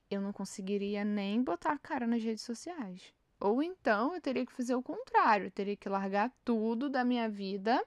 eu 0.10 0.22
não 0.22 0.32
conseguiria 0.32 1.04
nem 1.04 1.44
botar 1.44 1.72
a 1.74 1.80
cara 1.80 2.06
nas 2.06 2.24
redes 2.24 2.44
sociais. 2.44 3.14
Ou 3.40 3.62
então 3.62 4.16
eu 4.16 4.22
teria 4.22 4.46
que 4.46 4.52
fazer 4.52 4.76
o 4.76 4.84
contrário, 4.84 5.48
eu 5.48 5.52
teria 5.52 5.76
que 5.76 5.90
largar 5.90 6.32
tudo 6.44 6.90
da 6.90 7.04
minha 7.04 7.30
vida 7.30 7.84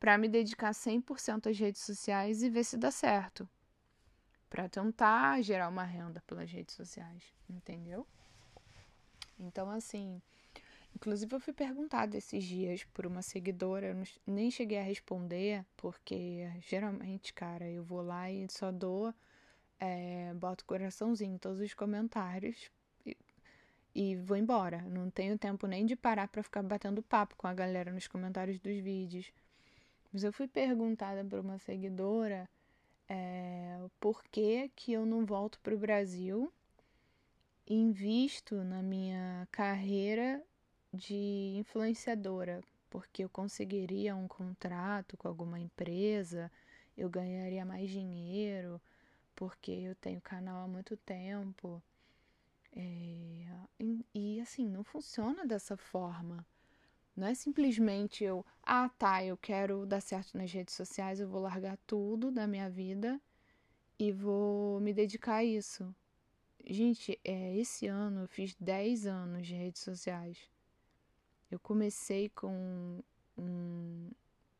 para 0.00 0.16
me 0.16 0.28
dedicar 0.28 0.72
100% 0.72 1.50
às 1.50 1.58
redes 1.58 1.82
sociais 1.82 2.42
e 2.42 2.50
ver 2.50 2.64
se 2.64 2.76
dá 2.76 2.90
certo. 2.90 3.48
Para 4.48 4.68
tentar 4.68 5.42
gerar 5.42 5.68
uma 5.68 5.82
renda 5.82 6.22
pelas 6.26 6.50
redes 6.50 6.74
sociais, 6.74 7.34
entendeu? 7.48 8.06
Então, 9.38 9.68
assim, 9.70 10.22
inclusive 10.94 11.34
eu 11.34 11.40
fui 11.40 11.52
perguntada 11.52 12.16
esses 12.16 12.42
dias 12.44 12.84
por 12.84 13.06
uma 13.06 13.20
seguidora, 13.20 13.88
eu 13.88 14.04
nem 14.26 14.50
cheguei 14.50 14.78
a 14.78 14.82
responder, 14.82 15.64
porque 15.76 16.48
geralmente, 16.60 17.34
cara, 17.34 17.68
eu 17.68 17.84
vou 17.84 18.00
lá 18.00 18.30
e 18.30 18.46
só 18.50 18.72
dou, 18.72 19.12
é, 19.78 20.32
boto 20.34 20.64
coraçãozinho 20.64 21.34
em 21.34 21.38
todos 21.38 21.60
os 21.60 21.74
comentários 21.74 22.70
e 23.96 24.14
vou 24.14 24.36
embora. 24.36 24.82
Não 24.82 25.08
tenho 25.08 25.38
tempo 25.38 25.66
nem 25.66 25.86
de 25.86 25.96
parar 25.96 26.28
para 26.28 26.42
ficar 26.42 26.62
batendo 26.62 27.02
papo 27.02 27.34
com 27.34 27.46
a 27.46 27.54
galera 27.54 27.90
nos 27.90 28.06
comentários 28.06 28.58
dos 28.58 28.76
vídeos. 28.78 29.32
Mas 30.12 30.22
eu 30.22 30.32
fui 30.34 30.46
perguntada 30.46 31.24
por 31.24 31.40
uma 31.40 31.58
seguidora 31.58 32.46
é, 33.08 33.78
por 33.98 34.22
que, 34.24 34.70
que 34.76 34.92
eu 34.92 35.06
não 35.06 35.24
volto 35.24 35.58
para 35.60 35.74
o 35.74 35.78
Brasil 35.78 36.52
e 37.66 37.74
invisto 37.74 38.56
na 38.64 38.82
minha 38.82 39.48
carreira 39.50 40.42
de 40.92 41.54
influenciadora, 41.56 42.62
porque 42.90 43.24
eu 43.24 43.30
conseguiria 43.30 44.14
um 44.14 44.28
contrato 44.28 45.16
com 45.16 45.26
alguma 45.26 45.58
empresa, 45.58 46.52
eu 46.98 47.08
ganharia 47.08 47.64
mais 47.64 47.88
dinheiro, 47.88 48.78
porque 49.34 49.70
eu 49.70 49.94
tenho 49.94 50.20
canal 50.20 50.64
há 50.64 50.68
muito 50.68 50.98
tempo. 50.98 51.82
É, 52.76 53.26
e 54.14 54.40
assim, 54.40 54.68
não 54.68 54.84
funciona 54.84 55.46
dessa 55.46 55.76
forma. 55.76 56.46
Não 57.16 57.26
é 57.26 57.34
simplesmente 57.34 58.22
eu, 58.22 58.44
ah 58.62 58.90
tá, 58.90 59.24
eu 59.24 59.36
quero 59.38 59.86
dar 59.86 60.02
certo 60.02 60.36
nas 60.36 60.52
redes 60.52 60.74
sociais, 60.74 61.18
eu 61.18 61.28
vou 61.28 61.40
largar 61.40 61.78
tudo 61.86 62.30
da 62.30 62.46
minha 62.46 62.68
vida 62.68 63.18
e 63.98 64.12
vou 64.12 64.78
me 64.80 64.92
dedicar 64.92 65.36
a 65.36 65.44
isso. 65.44 65.94
Gente, 66.66 67.18
é, 67.24 67.56
esse 67.56 67.86
ano 67.86 68.22
eu 68.22 68.28
fiz 68.28 68.54
10 68.60 69.06
anos 69.06 69.46
de 69.46 69.54
redes 69.54 69.80
sociais. 69.82 70.38
Eu 71.50 71.58
comecei 71.58 72.28
com 72.30 73.02
um 73.38 74.10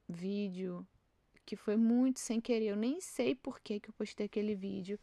vídeo 0.09 0.87
que 1.45 1.57
foi 1.57 1.77
muito 1.77 2.21
sem 2.21 2.41
querer. 2.41 2.67
Eu 2.67 2.77
nem 2.77 3.01
sei 3.01 3.35
por 3.35 3.61
que, 3.61 3.81
que 3.81 3.91
eu 3.91 3.95
postei 3.95 4.27
aquele 4.27 4.55
vídeo 4.55 4.99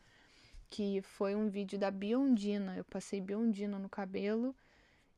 que 0.74 1.04
foi 1.04 1.36
um 1.36 1.50
vídeo 1.50 1.78
da 1.78 1.92
Biondina. 1.92 2.76
Eu 2.76 2.84
passei 2.84 3.22
Biondina 3.22 3.78
no 3.78 3.88
cabelo 3.88 4.56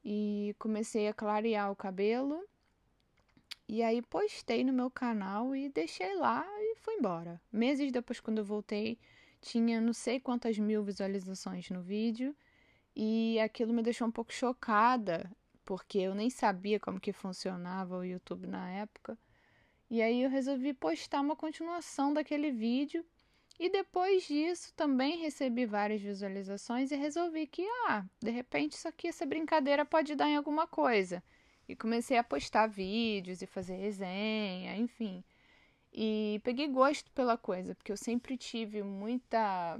e 0.03 0.53
comecei 0.59 1.07
a 1.07 1.13
clarear 1.13 1.71
o 1.71 1.75
cabelo. 1.77 2.43
E 3.65 3.81
aí 3.81 4.01
postei 4.01 4.65
no 4.65 4.73
meu 4.73 4.91
canal 4.91 5.55
e 5.55 5.69
deixei 5.69 6.13
lá 6.17 6.45
e 6.45 6.75
fui 6.75 6.95
embora. 6.95 7.41
Meses 7.53 7.89
depois, 7.89 8.19
quando 8.19 8.39
eu 8.39 8.43
voltei, 8.43 8.99
tinha 9.39 9.79
não 9.79 9.93
sei 9.93 10.19
quantas 10.19 10.59
mil 10.59 10.83
visualizações 10.83 11.69
no 11.69 11.81
vídeo. 11.81 12.35
E 12.93 13.39
aquilo 13.39 13.73
me 13.73 13.81
deixou 13.81 14.09
um 14.09 14.11
pouco 14.11 14.33
chocada, 14.33 15.31
porque 15.63 15.99
eu 15.99 16.13
nem 16.13 16.29
sabia 16.29 16.81
como 16.81 16.99
que 16.99 17.13
funcionava 17.13 17.97
o 17.97 18.03
YouTube 18.03 18.45
na 18.45 18.69
época. 18.71 19.17
E 19.89 20.01
aí 20.01 20.21
eu 20.21 20.29
resolvi 20.29 20.73
postar 20.73 21.21
uma 21.21 21.35
continuação 21.35 22.13
daquele 22.13 22.51
vídeo 22.51 23.05
e 23.59 23.69
depois 23.69 24.23
disso 24.27 24.73
também 24.75 25.17
recebi 25.19 25.65
várias 25.65 26.01
visualizações 26.01 26.91
e 26.91 26.95
resolvi 26.95 27.47
que, 27.47 27.65
ah, 27.87 28.05
de 28.21 28.29
repente 28.29 28.73
isso 28.73 28.87
aqui, 28.87 29.07
essa 29.07 29.25
brincadeira 29.25 29.85
pode 29.85 30.15
dar 30.15 30.27
em 30.29 30.35
alguma 30.35 30.67
coisa. 30.67 31.23
E 31.67 31.75
comecei 31.75 32.17
a 32.17 32.23
postar 32.23 32.67
vídeos 32.67 33.41
e 33.41 33.47
fazer 33.47 33.75
resenha, 33.75 34.75
enfim. 34.77 35.23
E 35.91 36.41
peguei 36.43 36.67
gosto 36.67 37.09
pela 37.11 37.37
coisa, 37.37 37.73
porque 37.75 37.91
eu 37.91 37.97
sempre 37.97 38.37
tive 38.37 38.83
muita 38.83 39.79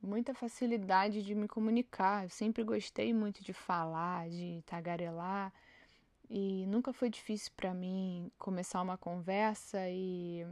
muita 0.00 0.32
facilidade 0.32 1.22
de 1.22 1.34
me 1.34 1.48
comunicar. 1.48 2.24
Eu 2.24 2.30
sempre 2.30 2.62
gostei 2.62 3.12
muito 3.12 3.42
de 3.42 3.52
falar, 3.52 4.28
de 4.30 4.62
tagarelar. 4.66 5.52
E 6.30 6.66
nunca 6.66 6.92
foi 6.92 7.10
difícil 7.10 7.52
para 7.56 7.74
mim 7.74 8.30
começar 8.38 8.80
uma 8.82 8.98
conversa 8.98 9.78
e 9.88 10.46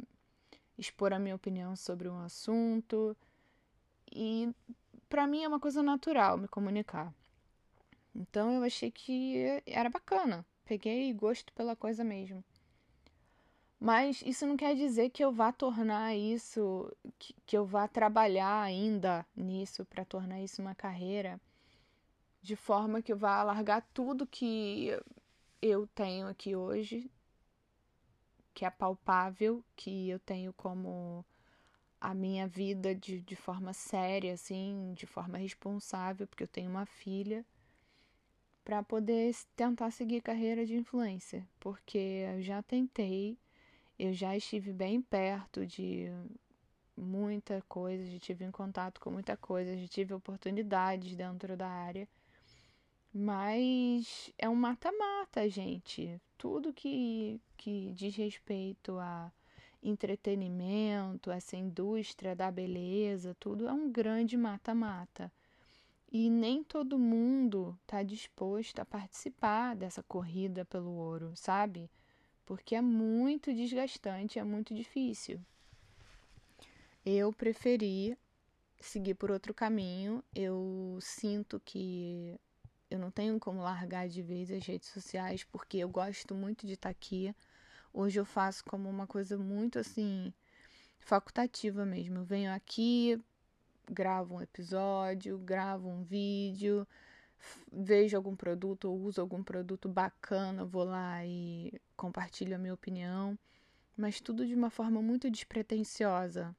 expor 0.78 1.12
a 1.12 1.18
minha 1.18 1.34
opinião 1.34 1.74
sobre 1.76 2.08
um 2.08 2.18
assunto. 2.20 3.16
E 4.12 4.52
para 5.08 5.26
mim 5.26 5.42
é 5.42 5.48
uma 5.48 5.60
coisa 5.60 5.82
natural 5.82 6.36
me 6.38 6.48
comunicar. 6.48 7.12
Então 8.14 8.50
eu 8.52 8.62
achei 8.62 8.90
que 8.90 9.62
era 9.66 9.90
bacana. 9.90 10.44
Peguei 10.64 11.12
gosto 11.12 11.52
pela 11.52 11.76
coisa 11.76 12.02
mesmo. 12.02 12.42
Mas 13.78 14.22
isso 14.22 14.46
não 14.46 14.56
quer 14.56 14.74
dizer 14.74 15.10
que 15.10 15.22
eu 15.22 15.30
vá 15.30 15.52
tornar 15.52 16.16
isso, 16.16 16.90
que, 17.18 17.34
que 17.44 17.56
eu 17.56 17.64
vá 17.66 17.86
trabalhar 17.86 18.62
ainda 18.62 19.24
nisso 19.36 19.84
para 19.84 20.04
tornar 20.04 20.40
isso 20.40 20.62
uma 20.62 20.74
carreira, 20.74 21.38
de 22.40 22.56
forma 22.56 23.02
que 23.02 23.12
eu 23.12 23.16
vá 23.18 23.42
largar 23.42 23.86
tudo 23.92 24.26
que 24.26 24.90
eu 25.60 25.86
tenho 25.88 26.26
aqui 26.26 26.56
hoje, 26.56 27.10
que 28.56 28.64
é 28.64 28.70
palpável, 28.70 29.62
que 29.76 30.08
eu 30.08 30.18
tenho 30.18 30.50
como 30.54 31.22
a 32.00 32.14
minha 32.14 32.48
vida 32.48 32.94
de, 32.94 33.20
de 33.20 33.36
forma 33.36 33.74
séria, 33.74 34.32
assim, 34.32 34.94
de 34.96 35.06
forma 35.06 35.36
responsável, 35.36 36.26
porque 36.26 36.44
eu 36.44 36.48
tenho 36.48 36.70
uma 36.70 36.86
filha, 36.86 37.44
para 38.64 38.82
poder 38.82 39.36
tentar 39.54 39.90
seguir 39.90 40.22
carreira 40.22 40.64
de 40.64 40.74
influencer, 40.74 41.44
porque 41.60 41.98
eu 41.98 42.42
já 42.42 42.62
tentei 42.62 43.38
eu 43.98 44.12
já 44.12 44.36
estive 44.36 44.72
bem 44.72 45.00
perto 45.02 45.66
de 45.66 46.10
muita 46.96 47.62
coisa, 47.68 48.04
já 48.06 48.18
tive 48.18 48.44
em 48.44 48.50
contato 48.50 49.00
com 49.00 49.10
muita 49.10 49.36
coisa, 49.36 49.76
já 49.76 49.88
tive 49.88 50.14
oportunidades 50.14 51.14
dentro 51.14 51.56
da 51.56 51.68
área. 51.68 52.08
Mas 53.12 54.32
é 54.38 54.48
um 54.48 54.54
mata-mata, 54.54 55.48
gente. 55.48 56.20
Tudo 56.36 56.72
que, 56.72 57.40
que 57.56 57.92
diz 57.94 58.14
respeito 58.16 58.98
a 58.98 59.32
entretenimento, 59.82 61.30
essa 61.30 61.56
indústria 61.56 62.34
da 62.34 62.50
beleza, 62.50 63.36
tudo 63.38 63.68
é 63.68 63.72
um 63.72 63.90
grande 63.90 64.36
mata-mata. 64.36 65.32
E 66.10 66.30
nem 66.30 66.62
todo 66.62 66.98
mundo 66.98 67.78
está 67.82 68.02
disposto 68.02 68.80
a 68.80 68.84
participar 68.84 69.74
dessa 69.76 70.02
corrida 70.02 70.64
pelo 70.64 70.90
ouro, 70.90 71.32
sabe? 71.34 71.90
porque 72.46 72.76
é 72.76 72.80
muito 72.80 73.52
desgastante, 73.52 74.38
é 74.38 74.44
muito 74.44 74.72
difícil. 74.72 75.40
Eu 77.04 77.32
preferi 77.32 78.16
seguir 78.80 79.14
por 79.14 79.32
outro 79.32 79.52
caminho. 79.52 80.22
Eu 80.32 80.96
sinto 81.00 81.60
que 81.64 82.38
eu 82.90 82.98
não 82.98 83.10
tenho 83.10 83.38
como 83.40 83.60
largar 83.60 84.08
de 84.08 84.22
vez 84.22 84.50
as 84.50 84.64
redes 84.64 84.88
sociais, 84.88 85.44
porque 85.44 85.78
eu 85.78 85.88
gosto 85.88 86.34
muito 86.34 86.66
de 86.66 86.74
estar 86.74 86.90
aqui. 86.90 87.34
Hoje 87.92 88.20
eu 88.20 88.24
faço 88.24 88.64
como 88.64 88.88
uma 88.88 89.06
coisa 89.06 89.38
muito 89.38 89.78
assim 89.78 90.32
facultativa 91.00 91.84
mesmo. 91.84 92.18
Eu 92.18 92.24
venho 92.24 92.52
aqui, 92.52 93.20
gravo 93.90 94.36
um 94.36 94.42
episódio, 94.42 95.38
gravo 95.38 95.88
um 95.88 96.02
vídeo, 96.02 96.86
vejo 97.72 98.16
algum 98.16 98.36
produto 98.36 98.86
ou 98.90 99.00
uso 99.00 99.20
algum 99.20 99.42
produto 99.42 99.88
bacana, 99.88 100.64
vou 100.64 100.84
lá 100.84 101.24
e 101.24 101.72
compartilho 101.96 102.54
a 102.54 102.58
minha 102.58 102.74
opinião, 102.74 103.38
mas 103.96 104.20
tudo 104.20 104.46
de 104.46 104.54
uma 104.54 104.70
forma 104.70 105.00
muito 105.02 105.30
despretensiosa. 105.30 106.54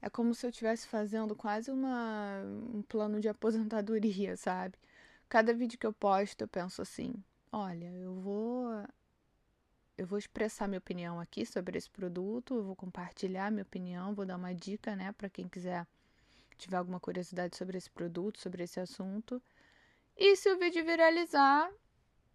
É 0.00 0.10
como 0.10 0.34
se 0.34 0.46
eu 0.46 0.50
estivesse 0.50 0.86
fazendo 0.86 1.34
quase 1.34 1.70
uma, 1.70 2.42
um 2.74 2.82
plano 2.82 3.20
de 3.20 3.28
aposentadoria, 3.28 4.36
sabe? 4.36 4.76
Cada 5.28 5.52
vídeo 5.52 5.78
que 5.78 5.86
eu 5.86 5.92
posto, 5.92 6.42
eu 6.42 6.48
penso 6.48 6.82
assim: 6.82 7.14
olha, 7.50 7.90
eu 7.96 8.14
vou 8.14 8.70
eu 9.98 10.06
vou 10.06 10.18
expressar 10.18 10.68
minha 10.68 10.78
opinião 10.78 11.18
aqui 11.18 11.46
sobre 11.46 11.78
esse 11.78 11.88
produto, 11.88 12.54
eu 12.54 12.64
vou 12.64 12.76
compartilhar 12.76 13.50
minha 13.50 13.62
opinião, 13.62 14.14
vou 14.14 14.26
dar 14.26 14.36
uma 14.36 14.54
dica, 14.54 14.94
né, 14.94 15.12
para 15.12 15.30
quem 15.30 15.48
quiser 15.48 15.86
tiver 16.58 16.76
alguma 16.76 17.00
curiosidade 17.00 17.56
sobre 17.56 17.78
esse 17.78 17.90
produto, 17.90 18.40
sobre 18.40 18.62
esse 18.62 18.78
assunto. 18.78 19.42
E 20.16 20.36
se 20.36 20.50
o 20.50 20.58
vídeo 20.58 20.84
viralizar, 20.84 21.70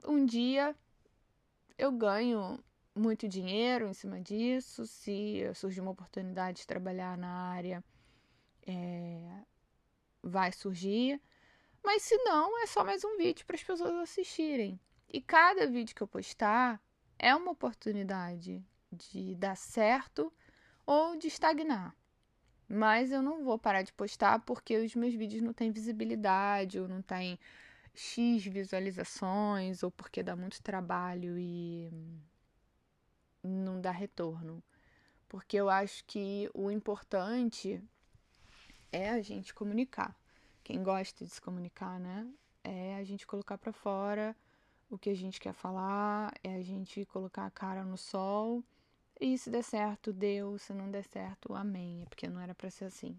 um 0.06 0.26
dia 0.26 0.76
eu 1.78 1.91
ganho 1.91 2.60
muito 2.95 3.27
dinheiro 3.27 3.88
em 3.88 3.93
cima 3.93 4.19
disso. 4.19 4.86
Se 4.86 5.41
surgir 5.56 5.82
uma 5.82 5.91
oportunidade 5.91 6.60
de 6.60 6.67
trabalhar 6.67 7.17
na 7.17 7.30
área, 7.51 7.84
é, 8.65 9.43
vai 10.21 10.51
surgir. 10.51 11.21
Mas 11.84 12.04
se 12.04 12.15
não, 12.17 12.62
é 12.62 12.67
só 12.67 12.84
mais 12.84 13.04
um 13.04 13.17
vídeo 13.17 13.45
para 13.45 13.56
as 13.56 13.63
pessoas 13.63 13.95
assistirem. 13.95 14.80
E 15.10 15.19
cada 15.21 15.67
vídeo 15.67 15.95
que 15.95 16.01
eu 16.01 16.08
postar 16.08 16.82
é 17.17 17.36
uma 17.36 17.51
oportunidade 17.51 18.63
de 18.91 19.36
dar 19.36 19.56
certo 19.56 20.32
ou 20.86 21.15
de 21.17 21.27
estagnar. 21.27 21.95
Mas 22.67 23.12
eu 23.12 23.21
não 23.21 23.43
vou 23.43 23.60
parar 23.60 23.82
de 23.82 23.91
postar 23.93 24.39
porque 24.39 24.77
os 24.77 24.95
meus 24.95 25.13
vídeos 25.13 25.41
não 25.41 25.54
têm 25.54 25.71
visibilidade 25.71 26.80
ou 26.80 26.88
não 26.88 27.01
têm 27.01 27.38
X 27.93 28.45
visualizações 28.45 29.84
ou 29.84 29.91
porque 29.91 30.23
dá 30.23 30.36
muito 30.36 30.62
trabalho 30.63 31.38
e 31.38 31.91
não 33.43 33.80
dá 33.80 33.91
retorno. 33.91 34.62
Porque 35.27 35.58
eu 35.58 35.69
acho 35.69 36.04
que 36.06 36.49
o 36.54 36.69
importante 36.69 37.82
é 38.91 39.10
a 39.10 39.21
gente 39.21 39.54
comunicar. 39.54 40.15
Quem 40.63 40.84
gosta 40.84 41.25
de 41.25 41.32
se 41.32 41.41
comunicar, 41.41 41.99
né? 41.99 42.27
É 42.63 42.95
a 42.95 43.04
gente 43.04 43.25
colocar 43.25 43.58
para 43.58 43.71
fora 43.71 44.36
o 44.89 44.97
que 44.97 45.10
a 45.10 45.15
gente 45.15 45.39
quer 45.39 45.54
falar, 45.54 46.34
é 46.43 46.56
a 46.56 46.62
gente 46.62 47.06
colocar 47.06 47.45
a 47.45 47.51
cara 47.51 47.84
no 47.84 47.97
sol 47.97 48.62
e 49.19 49.38
se 49.38 49.49
der 49.49 49.63
certo, 49.63 50.12
deu. 50.12 50.58
Se 50.58 50.73
não 50.73 50.91
der 50.91 51.06
certo, 51.06 51.54
amém. 51.54 52.01
É 52.01 52.06
porque 52.06 52.27
não 52.27 52.41
era 52.41 52.54
para 52.54 52.69
ser 52.69 52.86
assim. 52.86 53.17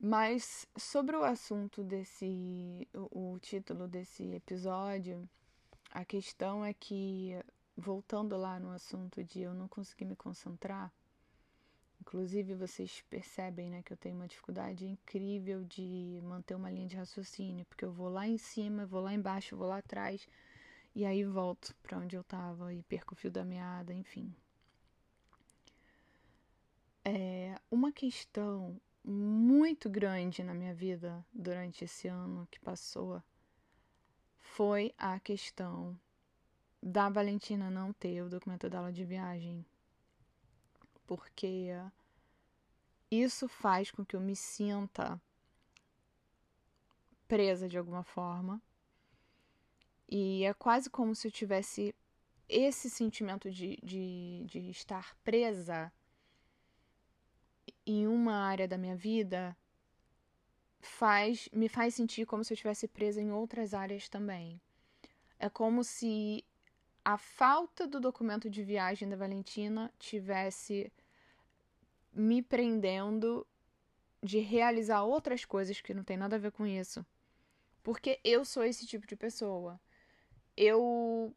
Mas 0.00 0.66
sobre 0.76 1.16
o 1.16 1.24
assunto 1.24 1.82
desse. 1.82 2.88
O, 2.94 3.34
o 3.34 3.38
título 3.40 3.88
desse 3.88 4.22
episódio, 4.34 5.28
a 5.90 6.04
questão 6.04 6.64
é 6.64 6.72
que, 6.72 7.36
voltando 7.76 8.36
lá 8.36 8.58
no 8.58 8.70
assunto 8.70 9.22
de 9.22 9.40
eu 9.40 9.54
não 9.54 9.68
conseguir 9.68 10.04
me 10.04 10.16
concentrar, 10.16 10.92
Inclusive, 12.06 12.54
vocês 12.54 13.02
percebem 13.10 13.68
né, 13.68 13.82
que 13.82 13.92
eu 13.92 13.96
tenho 13.96 14.14
uma 14.14 14.28
dificuldade 14.28 14.86
incrível 14.86 15.64
de 15.64 16.20
manter 16.22 16.54
uma 16.54 16.70
linha 16.70 16.86
de 16.86 16.96
raciocínio, 16.96 17.64
porque 17.64 17.84
eu 17.84 17.90
vou 17.90 18.08
lá 18.08 18.28
em 18.28 18.38
cima, 18.38 18.86
vou 18.86 19.00
lá 19.00 19.12
embaixo, 19.12 19.56
vou 19.56 19.66
lá 19.66 19.78
atrás, 19.78 20.28
e 20.94 21.04
aí 21.04 21.24
volto 21.24 21.74
para 21.82 21.98
onde 21.98 22.14
eu 22.14 22.20
estava 22.20 22.72
e 22.72 22.80
perco 22.84 23.14
o 23.14 23.16
fio 23.16 23.28
da 23.28 23.44
meada, 23.44 23.92
enfim. 23.92 24.32
É 27.04 27.58
uma 27.68 27.90
questão 27.90 28.80
muito 29.02 29.90
grande 29.90 30.44
na 30.44 30.54
minha 30.54 30.74
vida 30.74 31.26
durante 31.32 31.84
esse 31.84 32.06
ano 32.06 32.46
que 32.52 32.60
passou 32.60 33.20
foi 34.38 34.94
a 34.96 35.18
questão 35.18 35.98
da 36.86 37.08
Valentina 37.08 37.68
não 37.68 37.92
ter 37.92 38.22
o 38.22 38.28
documento 38.30 38.70
dela 38.70 38.92
de 38.92 39.04
viagem. 39.04 39.66
Porque 41.04 41.70
isso 43.10 43.48
faz 43.48 43.90
com 43.90 44.04
que 44.04 44.14
eu 44.14 44.20
me 44.20 44.36
sinta 44.36 45.20
presa 47.26 47.68
de 47.68 47.76
alguma 47.76 48.04
forma 48.04 48.62
e 50.08 50.44
é 50.44 50.54
quase 50.54 50.88
como 50.88 51.12
se 51.12 51.26
eu 51.26 51.32
tivesse 51.32 51.92
esse 52.48 52.88
sentimento 52.88 53.50
de, 53.50 53.76
de, 53.82 54.44
de 54.46 54.70
estar 54.70 55.16
presa 55.24 55.92
em 57.84 58.06
uma 58.06 58.36
área 58.36 58.68
da 58.68 58.78
minha 58.78 58.94
vida 58.94 59.56
faz 60.80 61.48
me 61.52 61.68
faz 61.68 61.94
sentir 61.94 62.24
como 62.26 62.44
se 62.44 62.52
eu 62.52 62.54
estivesse 62.54 62.86
presa 62.86 63.20
em 63.20 63.32
outras 63.32 63.74
áreas 63.74 64.08
também. 64.08 64.60
É 65.36 65.48
como 65.48 65.82
se 65.82 66.44
a 67.06 67.16
falta 67.16 67.86
do 67.86 68.00
documento 68.00 68.50
de 68.50 68.64
viagem 68.64 69.08
da 69.08 69.14
Valentina 69.14 69.92
tivesse 69.96 70.92
me 72.12 72.42
prendendo 72.42 73.46
de 74.20 74.40
realizar 74.40 75.04
outras 75.04 75.44
coisas 75.44 75.80
que 75.80 75.94
não 75.94 76.02
tem 76.02 76.16
nada 76.16 76.34
a 76.34 76.38
ver 76.40 76.50
com 76.50 76.66
isso. 76.66 77.06
Porque 77.80 78.18
eu 78.24 78.44
sou 78.44 78.64
esse 78.64 78.84
tipo 78.84 79.06
de 79.06 79.14
pessoa 79.14 79.80
eu 80.56 81.32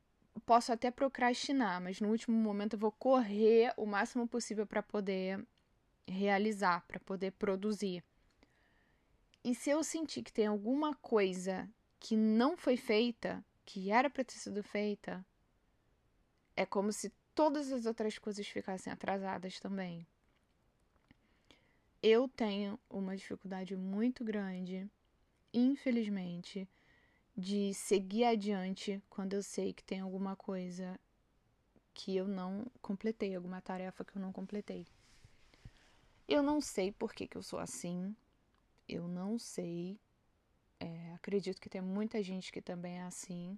posso 0.45 0.71
até 0.71 0.89
procrastinar, 0.89 1.81
mas 1.81 1.99
no 1.99 2.09
último 2.09 2.35
momento 2.35 2.73
eu 2.73 2.79
vou 2.79 2.91
correr 2.91 3.73
o 3.75 3.85
máximo 3.85 4.27
possível 4.27 4.65
para 4.65 4.81
poder 4.81 5.45
realizar, 6.07 6.83
para 6.87 6.99
poder 6.99 7.31
produzir. 7.33 8.03
E 9.43 9.53
se 9.53 9.69
eu 9.69 9.83
sentir 9.83 10.23
que 10.23 10.33
tem 10.33 10.47
alguma 10.47 10.95
coisa 10.95 11.69
que 11.99 12.15
não 12.15 12.55
foi 12.55 12.77
feita, 12.77 13.43
que 13.65 13.91
era 13.91 14.09
para 14.09 14.23
ter 14.23 14.35
sido 14.35 14.63
feita, 14.63 15.23
é 16.59 16.65
como 16.65 16.91
se 16.91 17.09
todas 17.33 17.71
as 17.71 17.85
outras 17.85 18.17
coisas 18.17 18.45
ficassem 18.45 18.91
atrasadas 18.91 19.61
também. 19.61 20.05
Eu 22.03 22.27
tenho 22.27 22.77
uma 22.89 23.15
dificuldade 23.15 23.77
muito 23.77 24.25
grande, 24.25 24.85
infelizmente, 25.53 26.67
de 27.33 27.73
seguir 27.73 28.25
adiante 28.25 29.01
quando 29.09 29.35
eu 29.35 29.41
sei 29.41 29.71
que 29.71 29.81
tem 29.81 30.01
alguma 30.01 30.35
coisa 30.35 30.99
que 31.93 32.13
eu 32.17 32.27
não 32.27 32.69
completei, 32.81 33.33
alguma 33.33 33.61
tarefa 33.61 34.03
que 34.03 34.17
eu 34.17 34.21
não 34.21 34.33
completei. 34.33 34.85
Eu 36.27 36.43
não 36.43 36.59
sei 36.59 36.91
por 36.91 37.13
que, 37.13 37.25
que 37.25 37.37
eu 37.37 37.41
sou 37.41 37.59
assim. 37.59 38.13
Eu 38.85 39.07
não 39.07 39.39
sei. 39.39 39.97
É, 40.77 41.13
acredito 41.13 41.61
que 41.61 41.69
tem 41.69 41.79
muita 41.79 42.21
gente 42.21 42.51
que 42.51 42.61
também 42.61 42.97
é 42.97 43.03
assim. 43.03 43.57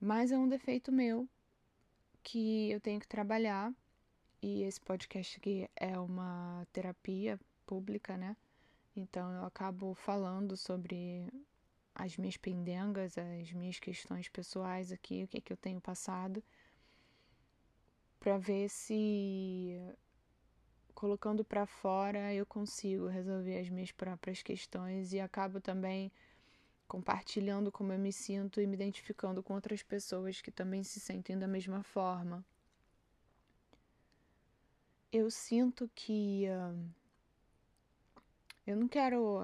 Mas 0.00 0.30
é 0.30 0.38
um 0.38 0.48
defeito 0.48 0.92
meu 0.92 1.28
que 2.22 2.70
eu 2.70 2.80
tenho 2.80 3.00
que 3.00 3.08
trabalhar. 3.08 3.72
E 4.40 4.62
esse 4.62 4.80
podcast 4.80 5.36
aqui 5.38 5.68
é 5.74 5.98
uma 5.98 6.66
terapia 6.72 7.38
pública, 7.66 8.16
né? 8.16 8.36
Então 8.94 9.32
eu 9.32 9.44
acabo 9.44 9.94
falando 9.94 10.56
sobre 10.56 11.26
as 11.94 12.16
minhas 12.16 12.36
pendengas, 12.36 13.18
as 13.18 13.52
minhas 13.52 13.78
questões 13.78 14.28
pessoais 14.28 14.92
aqui, 14.92 15.24
o 15.24 15.28
que 15.28 15.38
é 15.38 15.40
que 15.40 15.52
eu 15.52 15.56
tenho 15.56 15.80
passado, 15.80 16.42
para 18.20 18.38
ver 18.38 18.68
se 18.68 19.76
colocando 20.94 21.44
para 21.44 21.64
fora 21.64 22.34
eu 22.34 22.44
consigo 22.44 23.06
resolver 23.06 23.60
as 23.60 23.68
minhas 23.68 23.92
próprias 23.92 24.42
questões 24.42 25.12
e 25.12 25.20
acabo 25.20 25.60
também 25.60 26.10
compartilhando 26.88 27.70
como 27.70 27.92
eu 27.92 27.98
me 27.98 28.12
sinto 28.12 28.60
e 28.60 28.66
me 28.66 28.74
identificando 28.74 29.42
com 29.42 29.54
outras 29.54 29.82
pessoas 29.82 30.40
que 30.40 30.50
também 30.50 30.82
se 30.82 30.98
sentem 30.98 31.38
da 31.38 31.46
mesma 31.46 31.82
forma. 31.82 32.44
Eu 35.12 35.30
sinto 35.30 35.90
que 35.94 36.46
uh, 36.48 36.90
eu 38.66 38.76
não 38.76 38.88
quero 38.88 39.40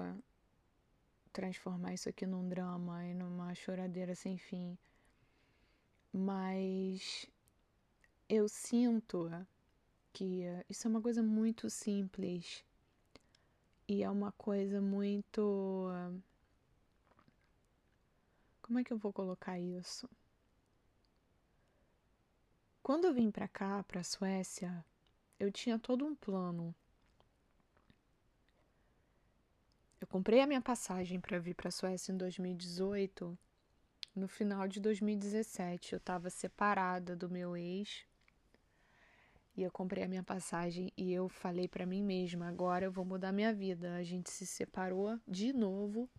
transformar 1.31 1.93
isso 1.93 2.09
aqui 2.09 2.25
num 2.25 2.47
drama 2.47 3.05
e 3.05 3.13
numa 3.13 3.53
choradeira 3.55 4.15
sem 4.15 4.37
fim, 4.37 4.77
mas 6.11 7.27
eu 8.27 8.47
sinto 8.47 9.29
que 10.13 10.43
isso 10.69 10.87
é 10.87 10.89
uma 10.89 11.01
coisa 11.01 11.21
muito 11.21 11.69
simples 11.69 12.63
e 13.87 14.03
é 14.03 14.09
uma 14.09 14.31
coisa 14.31 14.81
muito. 14.81 15.87
Como 18.65 18.79
é 18.79 18.83
que 18.83 18.91
eu 18.91 18.97
vou 18.97 19.13
colocar 19.13 19.59
isso? 19.59 20.09
Quando 22.81 23.05
eu 23.05 23.13
vim 23.13 23.29
para 23.29 23.47
cá, 23.47 23.83
para 23.83 24.01
a 24.01 24.03
Suécia, 24.03 24.83
eu 25.39 25.51
tinha 25.51 25.77
todo 25.77 26.03
um 26.03 26.15
plano 26.15 26.73
Eu 30.01 30.07
comprei 30.07 30.41
a 30.41 30.47
minha 30.47 30.61
passagem 30.61 31.19
para 31.19 31.37
vir 31.37 31.53
para 31.53 31.67
a 31.67 31.71
Suécia 31.71 32.11
em 32.11 32.17
2018. 32.17 33.37
No 34.15 34.27
final 34.27 34.67
de 34.67 34.79
2017, 34.79 35.93
eu 35.93 35.97
estava 35.97 36.31
separada 36.31 37.15
do 37.15 37.29
meu 37.29 37.55
ex. 37.55 38.03
E 39.55 39.61
eu 39.61 39.71
comprei 39.71 40.03
a 40.03 40.07
minha 40.07 40.23
passagem 40.23 40.91
e 40.97 41.13
eu 41.13 41.29
falei 41.29 41.67
para 41.67 41.85
mim 41.85 42.03
mesma: 42.03 42.47
agora 42.47 42.85
eu 42.85 42.91
vou 42.91 43.05
mudar 43.05 43.31
minha 43.31 43.53
vida. 43.53 43.95
A 43.95 44.03
gente 44.03 44.31
se 44.31 44.45
separou 44.47 45.19
de 45.27 45.53
novo 45.53 46.09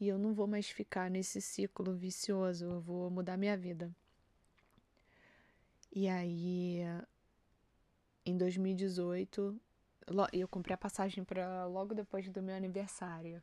e 0.00 0.08
eu 0.08 0.18
não 0.18 0.32
vou 0.32 0.46
mais 0.46 0.68
ficar 0.68 1.10
nesse 1.10 1.40
ciclo 1.40 1.94
vicioso. 1.94 2.64
Eu 2.66 2.80
vou 2.80 3.10
mudar 3.10 3.36
minha 3.36 3.56
vida. 3.56 3.90
E 5.92 6.08
aí, 6.08 6.80
em 8.24 8.36
2018, 8.36 9.60
eu 10.32 10.48
comprei 10.48 10.74
a 10.74 10.78
passagem 10.78 11.24
para 11.24 11.66
logo 11.66 11.94
depois 11.94 12.28
do 12.28 12.42
meu 12.42 12.54
aniversário. 12.54 13.42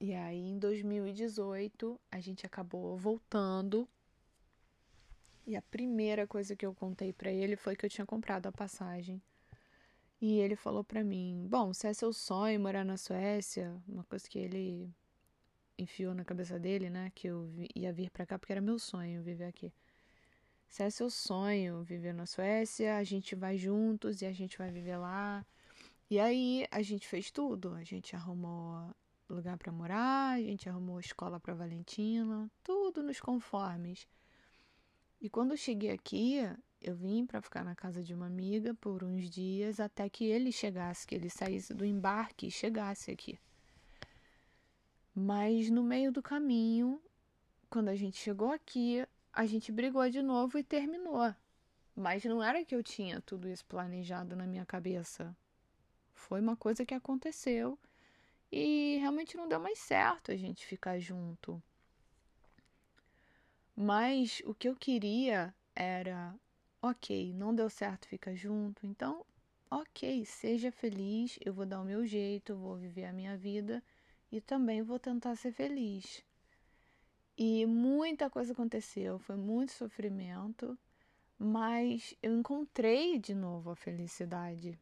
E 0.00 0.14
aí 0.14 0.50
em 0.50 0.58
2018 0.58 2.00
a 2.10 2.20
gente 2.20 2.46
acabou 2.46 2.96
voltando. 2.96 3.88
E 5.46 5.56
a 5.56 5.62
primeira 5.62 6.26
coisa 6.26 6.54
que 6.54 6.64
eu 6.64 6.74
contei 6.74 7.12
para 7.12 7.32
ele 7.32 7.56
foi 7.56 7.74
que 7.74 7.84
eu 7.84 7.90
tinha 7.90 8.06
comprado 8.06 8.46
a 8.46 8.52
passagem. 8.52 9.20
E 10.20 10.38
ele 10.38 10.56
falou 10.56 10.84
para 10.84 11.04
mim: 11.04 11.46
"Bom, 11.48 11.72
se 11.72 11.86
é 11.86 11.92
seu 11.94 12.12
sonho 12.12 12.60
morar 12.60 12.84
na 12.84 12.96
Suécia, 12.96 13.80
uma 13.88 14.04
coisa 14.04 14.28
que 14.28 14.38
ele 14.38 14.92
enfiou 15.78 16.14
na 16.14 16.24
cabeça 16.24 16.58
dele, 16.58 16.90
né, 16.90 17.12
que 17.14 17.28
eu 17.28 17.48
ia 17.74 17.92
vir 17.92 18.10
para 18.10 18.26
cá 18.26 18.38
porque 18.38 18.52
era 18.52 18.60
meu 18.60 18.78
sonho 18.78 19.22
viver 19.22 19.44
aqui. 19.44 19.72
Se 20.68 20.82
é 20.82 20.90
seu 20.90 21.08
sonho 21.08 21.82
viver 21.82 22.12
na 22.12 22.26
Suécia, 22.26 22.96
a 22.98 23.04
gente 23.04 23.34
vai 23.34 23.56
juntos 23.56 24.20
e 24.20 24.26
a 24.26 24.32
gente 24.32 24.58
vai 24.58 24.70
viver 24.70 24.96
lá. 24.98 25.44
E 26.10 26.18
aí 26.18 26.66
a 26.70 26.82
gente 26.82 27.06
fez 27.08 27.30
tudo. 27.30 27.74
A 27.74 27.82
gente 27.84 28.14
arrumou 28.14 28.94
lugar 29.28 29.56
para 29.58 29.72
morar, 29.72 30.36
a 30.36 30.40
gente 30.40 30.68
arrumou 30.68 31.00
escola 31.00 31.38
para 31.40 31.54
Valentina, 31.54 32.50
tudo 32.62 33.02
nos 33.02 33.20
conformes. 33.20 34.06
E 35.20 35.28
quando 35.28 35.52
eu 35.52 35.56
cheguei 35.56 35.90
aqui, 35.90 36.38
eu 36.80 36.94
vim 36.94 37.26
para 37.26 37.42
ficar 37.42 37.64
na 37.64 37.74
casa 37.74 38.02
de 38.02 38.14
uma 38.14 38.26
amiga 38.26 38.74
por 38.74 39.02
uns 39.02 39.28
dias 39.28 39.80
até 39.80 40.08
que 40.08 40.24
ele 40.24 40.52
chegasse, 40.52 41.06
que 41.06 41.14
ele 41.14 41.28
saísse 41.28 41.74
do 41.74 41.84
embarque 41.84 42.46
e 42.46 42.50
chegasse 42.50 43.10
aqui. 43.10 43.38
Mas 45.14 45.68
no 45.68 45.82
meio 45.82 46.12
do 46.12 46.22
caminho, 46.22 47.02
quando 47.68 47.88
a 47.88 47.96
gente 47.96 48.16
chegou 48.16 48.52
aqui, 48.52 49.04
a 49.32 49.44
gente 49.46 49.72
brigou 49.72 50.08
de 50.08 50.22
novo 50.22 50.58
e 50.58 50.62
terminou. 50.62 51.34
Mas 51.94 52.24
não 52.24 52.42
era 52.42 52.64
que 52.64 52.74
eu 52.74 52.82
tinha 52.82 53.20
tudo 53.20 53.48
isso 53.48 53.66
planejado 53.66 54.36
na 54.36 54.46
minha 54.46 54.64
cabeça. 54.64 55.36
Foi 56.14 56.40
uma 56.40 56.56
coisa 56.56 56.86
que 56.86 56.94
aconteceu 56.94 57.78
e 58.50 58.96
realmente 59.00 59.36
não 59.36 59.48
deu 59.48 59.60
mais 59.60 59.78
certo 59.78 60.30
a 60.30 60.36
gente 60.36 60.64
ficar 60.64 60.98
junto. 60.98 61.62
Mas 63.76 64.42
o 64.44 64.54
que 64.54 64.68
eu 64.68 64.74
queria 64.74 65.54
era, 65.74 66.34
ok, 66.82 67.32
não 67.32 67.54
deu 67.54 67.68
certo 67.68 68.08
ficar 68.08 68.34
junto, 68.34 68.86
então, 68.86 69.24
ok, 69.70 70.24
seja 70.24 70.70
feliz, 70.70 71.38
eu 71.44 71.52
vou 71.52 71.66
dar 71.66 71.80
o 71.80 71.84
meu 71.84 72.06
jeito, 72.06 72.56
vou 72.56 72.76
viver 72.76 73.04
a 73.04 73.12
minha 73.12 73.36
vida 73.36 73.82
e 74.30 74.40
também 74.40 74.82
vou 74.82 74.98
tentar 74.98 75.36
ser 75.36 75.52
feliz. 75.52 76.24
E 77.36 77.66
muita 77.66 78.28
coisa 78.28 78.52
aconteceu, 78.52 79.18
foi 79.18 79.36
muito 79.36 79.72
sofrimento, 79.72 80.76
mas 81.38 82.14
eu 82.22 82.36
encontrei 82.36 83.18
de 83.18 83.34
novo 83.34 83.70
a 83.70 83.76
felicidade, 83.76 84.78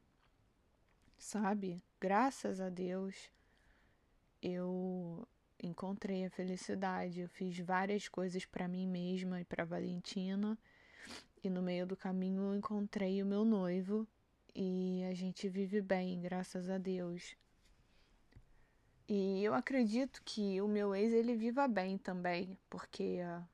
sabe? 1.19 1.83
Graças 2.01 2.61
a 2.61 2.71
Deus 2.71 3.31
eu 4.43 5.27
encontrei 5.63 6.25
a 6.25 6.31
felicidade. 6.31 7.21
Eu 7.21 7.29
fiz 7.29 7.59
várias 7.59 8.09
coisas 8.09 8.45
para 8.45 8.69
mim 8.69 8.87
mesma 8.87 9.41
e 9.41 9.45
para 9.45 9.65
Valentina, 9.65 10.59
e 11.43 11.51
no 11.51 11.63
meio 11.63 11.87
do 11.87 11.97
caminho 11.97 12.55
encontrei 12.55 13.23
o 13.23 13.27
meu 13.27 13.45
noivo 13.45 14.07
e 14.55 15.05
a 15.05 15.15
gente 15.15 15.49
vive 15.49 15.81
bem, 15.81 16.21
graças 16.21 16.71
a 16.71 16.79
Deus. 16.79 17.37
E 19.09 19.45
eu 19.45 19.55
acredito 19.55 20.21
que 20.25 20.61
o 20.61 20.67
meu 20.67 20.95
ex 20.95 21.13
ele 21.13 21.37
viva 21.37 21.69
bem 21.69 21.97
também, 21.97 22.59
porque 22.69 23.21
uh, 23.23 23.47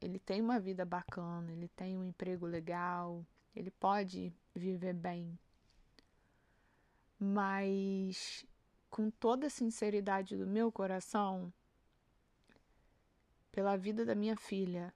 ele 0.00 0.18
tem 0.18 0.40
uma 0.40 0.60
vida 0.60 0.84
bacana, 0.84 1.50
ele 1.50 1.68
tem 1.68 1.96
um 1.96 2.04
emprego 2.04 2.46
legal, 2.46 3.26
ele 3.56 3.70
pode 3.70 4.32
viver 4.54 4.92
bem. 4.92 5.36
Mas 7.18 8.46
com 8.88 9.10
toda 9.10 9.48
a 9.48 9.50
sinceridade 9.50 10.36
do 10.36 10.46
meu 10.46 10.70
coração, 10.70 11.52
pela 13.50 13.76
vida 13.76 14.04
da 14.04 14.14
minha 14.14 14.36
filha, 14.36 14.94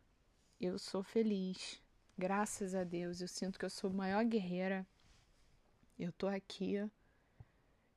eu 0.62 0.78
sou 0.78 1.02
feliz. 1.02 1.82
Graças 2.16 2.74
a 2.74 2.84
Deus, 2.84 3.20
eu 3.20 3.28
sinto 3.28 3.58
que 3.58 3.64
eu 3.64 3.70
sou 3.70 3.90
a 3.90 3.94
maior 3.94 4.24
guerreira. 4.24 4.86
Eu 5.98 6.12
tô 6.12 6.26
aqui 6.26 6.78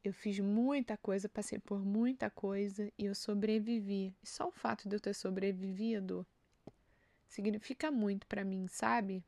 eu 0.08 0.14
fiz 0.14 0.40
muita 0.40 0.96
coisa, 0.96 1.28
passei 1.28 1.58
por 1.58 1.84
muita 1.84 2.30
coisa 2.30 2.92
e 2.96 3.06
eu 3.06 3.16
sobrevivi. 3.16 4.14
E 4.22 4.28
só 4.28 4.48
o 4.48 4.52
fato 4.52 4.88
de 4.88 4.96
eu 4.96 5.00
ter 5.00 5.16
sobrevivido 5.16 6.24
significa 7.28 7.90
muito 7.90 8.28
para 8.28 8.44
mim, 8.44 8.68
sabe? 8.68 9.24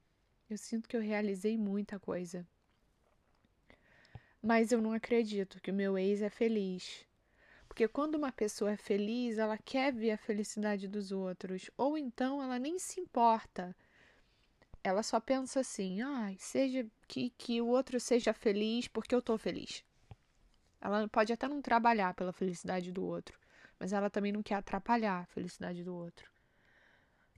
Eu 0.48 0.56
sinto 0.56 0.88
que 0.88 0.96
eu 0.96 1.02
realizei 1.02 1.58
muita 1.58 2.00
coisa. 2.00 2.46
Mas 4.40 4.72
eu 4.72 4.80
não 4.80 4.94
acredito 4.94 5.60
que 5.60 5.72
o 5.72 5.74
meu 5.74 5.98
ex 5.98 6.22
é 6.22 6.30
feliz. 6.30 7.07
Porque 7.78 7.88
quando 7.88 8.16
uma 8.16 8.32
pessoa 8.32 8.72
é 8.72 8.76
feliz, 8.76 9.38
ela 9.38 9.56
quer 9.56 9.94
ver 9.94 10.10
a 10.10 10.18
felicidade 10.18 10.88
dos 10.88 11.12
outros, 11.12 11.70
ou 11.78 11.96
então 11.96 12.42
ela 12.42 12.58
nem 12.58 12.80
se 12.80 13.00
importa. 13.00 13.76
Ela 14.84 15.04
só 15.04 15.20
pensa 15.20 15.60
assim: 15.60 16.02
"Ai, 16.02 16.34
ah, 16.34 16.38
seja 16.40 16.88
que 17.08 17.30
que 17.38 17.62
o 17.62 17.68
outro 17.68 18.00
seja 18.00 18.34
feliz 18.34 18.88
porque 18.88 19.14
eu 19.14 19.22
tô 19.22 19.38
feliz". 19.38 19.84
Ela 20.82 21.08
pode 21.08 21.32
até 21.32 21.48
não 21.48 21.62
trabalhar 21.62 22.16
pela 22.16 22.34
felicidade 22.34 22.92
do 22.92 23.06
outro, 23.06 23.40
mas 23.80 23.94
ela 23.94 24.10
também 24.10 24.32
não 24.32 24.42
quer 24.42 24.56
atrapalhar 24.56 25.22
a 25.22 25.28
felicidade 25.28 25.84
do 25.84 25.94
outro. 25.94 26.28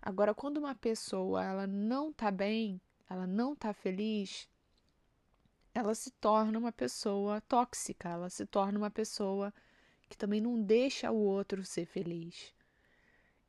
Agora, 0.02 0.34
quando 0.34 0.56
uma 0.56 0.73
pessoa 0.73 1.43
ela 1.43 1.67
não 1.67 2.13
tá 2.13 2.32
bem, 2.32 2.80
ela 3.10 3.28
não 3.28 3.54
tá 3.58 3.73
feliz, 3.73 4.47
ela 5.73 5.93
se 5.93 6.12
torna 6.12 6.58
uma 6.58 6.71
pessoa 6.71 7.41
tóxica, 7.41 8.08
ela 8.08 8.30
se 8.30 8.45
torna 8.45 8.80
uma 8.80 8.89
pessoa 8.89 9.54
que 10.10 10.17
também 10.17 10.41
não 10.41 10.62
deixa 10.62 11.12
o 11.12 11.17
outro 11.17 11.63
ser 11.63 11.86
feliz. 11.86 12.54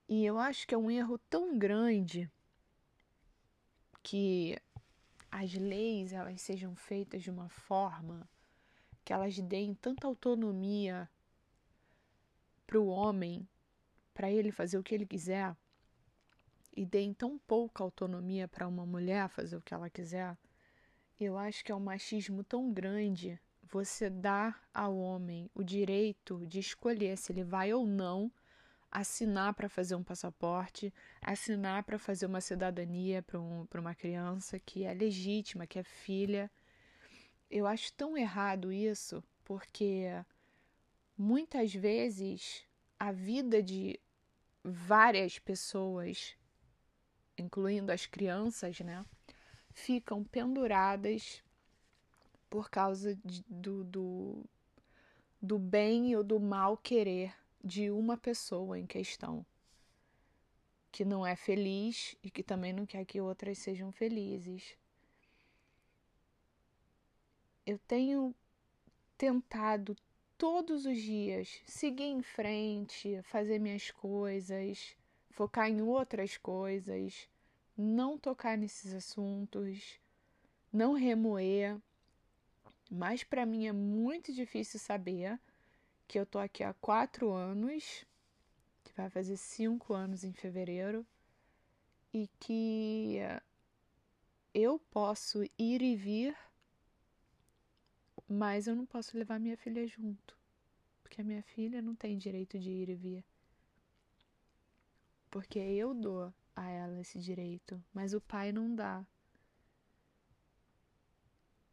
E 0.08 0.24
eu 0.24 0.38
acho 0.38 0.66
que 0.66 0.74
é 0.74 0.78
um 0.78 0.90
erro 0.90 1.18
tão 1.30 1.58
grande 1.58 2.30
que 4.02 4.56
as 5.30 5.54
leis 5.54 6.12
elas 6.12 6.40
sejam 6.40 6.74
feitas 6.74 7.22
de 7.22 7.30
uma 7.30 7.48
forma 7.48 8.28
que 9.04 9.12
elas 9.12 9.38
deem 9.38 9.74
tanta 9.74 10.06
autonomia 10.06 11.08
para 12.66 12.78
o 12.78 12.88
homem, 12.88 13.48
para 14.12 14.30
ele 14.30 14.52
fazer 14.52 14.78
o 14.78 14.82
que 14.82 14.94
ele 14.94 15.06
quiser, 15.06 15.56
e 16.76 16.84
deem 16.84 17.12
tão 17.12 17.38
pouca 17.38 17.82
autonomia 17.82 18.46
para 18.46 18.68
uma 18.68 18.86
mulher 18.86 19.28
fazer 19.28 19.56
o 19.56 19.62
que 19.62 19.74
ela 19.74 19.90
quiser, 19.90 20.36
eu 21.18 21.36
acho 21.36 21.64
que 21.64 21.72
é 21.72 21.74
um 21.74 21.80
machismo 21.80 22.44
tão 22.44 22.72
grande 22.72 23.40
você 23.70 24.10
dar 24.10 24.62
ao 24.74 24.96
homem 24.96 25.50
o 25.54 25.62
direito 25.62 26.44
de 26.46 26.58
escolher 26.58 27.16
se 27.16 27.32
ele 27.32 27.44
vai 27.44 27.72
ou 27.72 27.86
não 27.86 28.30
assinar 28.90 29.54
para 29.54 29.68
fazer 29.68 29.94
um 29.94 30.02
passaporte, 30.02 30.92
assinar 31.20 31.84
para 31.84 31.98
fazer 31.98 32.26
uma 32.26 32.40
cidadania 32.40 33.22
para 33.22 33.38
um, 33.38 33.66
uma 33.74 33.94
criança 33.94 34.58
que 34.58 34.84
é 34.84 34.92
legítima, 34.92 35.66
que 35.66 35.78
é 35.78 35.82
filha. 35.84 36.50
Eu 37.48 37.66
acho 37.66 37.92
tão 37.92 38.16
errado 38.16 38.72
isso, 38.72 39.22
porque 39.44 40.06
muitas 41.16 41.72
vezes 41.72 42.64
a 42.98 43.12
vida 43.12 43.62
de 43.62 44.00
várias 44.64 45.38
pessoas, 45.38 46.36
incluindo 47.38 47.92
as 47.92 48.06
crianças, 48.06 48.80
né, 48.80 49.04
ficam 49.72 50.24
penduradas 50.24 51.42
por 52.50 52.68
causa 52.68 53.14
de, 53.24 53.42
do, 53.48 53.84
do, 53.84 54.44
do 55.40 55.58
bem 55.58 56.14
ou 56.16 56.22
do 56.22 56.38
mal 56.38 56.76
querer 56.76 57.32
de 57.62 57.90
uma 57.90 58.16
pessoa 58.16 58.78
em 58.78 58.86
questão 58.86 59.46
que 60.92 61.04
não 61.04 61.24
é 61.24 61.36
feliz 61.36 62.16
e 62.22 62.30
que 62.30 62.42
também 62.42 62.72
não 62.72 62.84
quer 62.84 63.04
que 63.04 63.20
outras 63.20 63.58
sejam 63.58 63.92
felizes. 63.92 64.76
Eu 67.64 67.78
tenho 67.78 68.34
tentado 69.16 69.96
todos 70.36 70.86
os 70.86 70.96
dias 70.98 71.60
seguir 71.66 72.04
em 72.04 72.22
frente, 72.22 73.22
fazer 73.22 73.58
minhas 73.60 73.90
coisas, 73.90 74.96
focar 75.30 75.68
em 75.68 75.80
outras 75.82 76.36
coisas, 76.36 77.28
não 77.76 78.18
tocar 78.18 78.58
nesses 78.58 78.92
assuntos, 78.92 80.00
não 80.72 80.94
remoer. 80.94 81.78
Mas 82.90 83.22
para 83.22 83.46
mim 83.46 83.68
é 83.68 83.72
muito 83.72 84.32
difícil 84.32 84.80
saber 84.80 85.38
que 86.08 86.18
eu 86.18 86.26
tô 86.26 86.40
aqui 86.40 86.64
há 86.64 86.74
quatro 86.74 87.30
anos, 87.30 88.04
que 88.82 88.92
vai 88.94 89.08
fazer 89.08 89.36
cinco 89.36 89.94
anos 89.94 90.24
em 90.24 90.32
fevereiro, 90.32 91.06
e 92.12 92.28
que 92.40 93.18
eu 94.52 94.80
posso 94.90 95.44
ir 95.56 95.80
e 95.80 95.94
vir, 95.94 96.36
mas 98.28 98.66
eu 98.66 98.74
não 98.74 98.84
posso 98.84 99.16
levar 99.16 99.38
minha 99.38 99.56
filha 99.56 99.86
junto, 99.86 100.36
porque 101.00 101.20
a 101.20 101.24
minha 101.24 101.42
filha 101.44 101.80
não 101.80 101.94
tem 101.94 102.18
direito 102.18 102.58
de 102.58 102.70
ir 102.70 102.88
e 102.88 102.94
vir. 102.96 103.24
Porque 105.30 105.60
eu 105.60 105.94
dou 105.94 106.34
a 106.56 106.68
ela 106.68 107.00
esse 107.00 107.20
direito, 107.20 107.80
mas 107.94 108.14
o 108.14 108.20
pai 108.20 108.50
não 108.50 108.74
dá. 108.74 109.06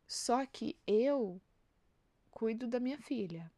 Só 0.08 0.46
que 0.46 0.78
eu 0.88 1.42
cuido 2.32 2.66
da 2.66 2.80
minha 2.80 2.98
filha. 2.98 3.52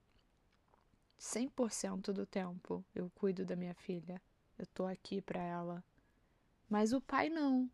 100% 1.20 2.12
do 2.12 2.26
tempo 2.26 2.84
eu 2.96 3.10
cuido 3.12 3.46
da 3.46 3.56
minha 3.56 3.76
filha. 3.76 4.22
Eu 4.58 4.66
tô 4.68 4.86
aqui 4.86 5.22
para 5.22 5.42
ela. 5.42 5.84
Mas 6.68 6.92
o 6.92 7.00
pai 7.00 7.30
não. 7.30 7.70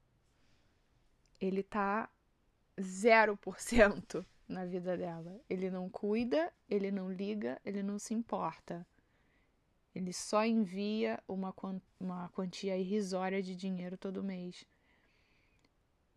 Ele 1.40 1.64
tá 1.64 2.10
0% 2.78 4.26
na 4.48 4.66
vida 4.66 4.98
dela. 4.98 5.40
Ele 5.50 5.70
não 5.70 5.90
cuida, 5.90 6.52
ele 6.70 6.92
não 6.92 7.12
liga, 7.12 7.62
ele 7.64 7.82
não 7.82 7.98
se 7.98 8.14
importa. 8.14 8.86
Ele 9.94 10.12
só 10.12 10.46
envia 10.46 11.24
uma, 11.26 11.56
uma 11.98 12.30
quantia 12.30 12.78
irrisória 12.78 13.42
de 13.42 13.56
dinheiro 13.56 13.98
todo 13.98 14.24
mês. 14.24 14.66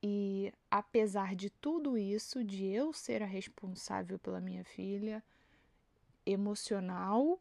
E 0.03 0.53
apesar 0.71 1.35
de 1.35 1.51
tudo 1.51 1.99
isso, 1.99 2.45
de 2.45 2.65
eu 2.67 2.93
ser 2.93 3.23
a 3.23 3.27
responsável 3.27 4.19
pela 4.19 4.41
minha 4.41 4.65
filha, 4.65 5.23
emocional, 6.25 7.41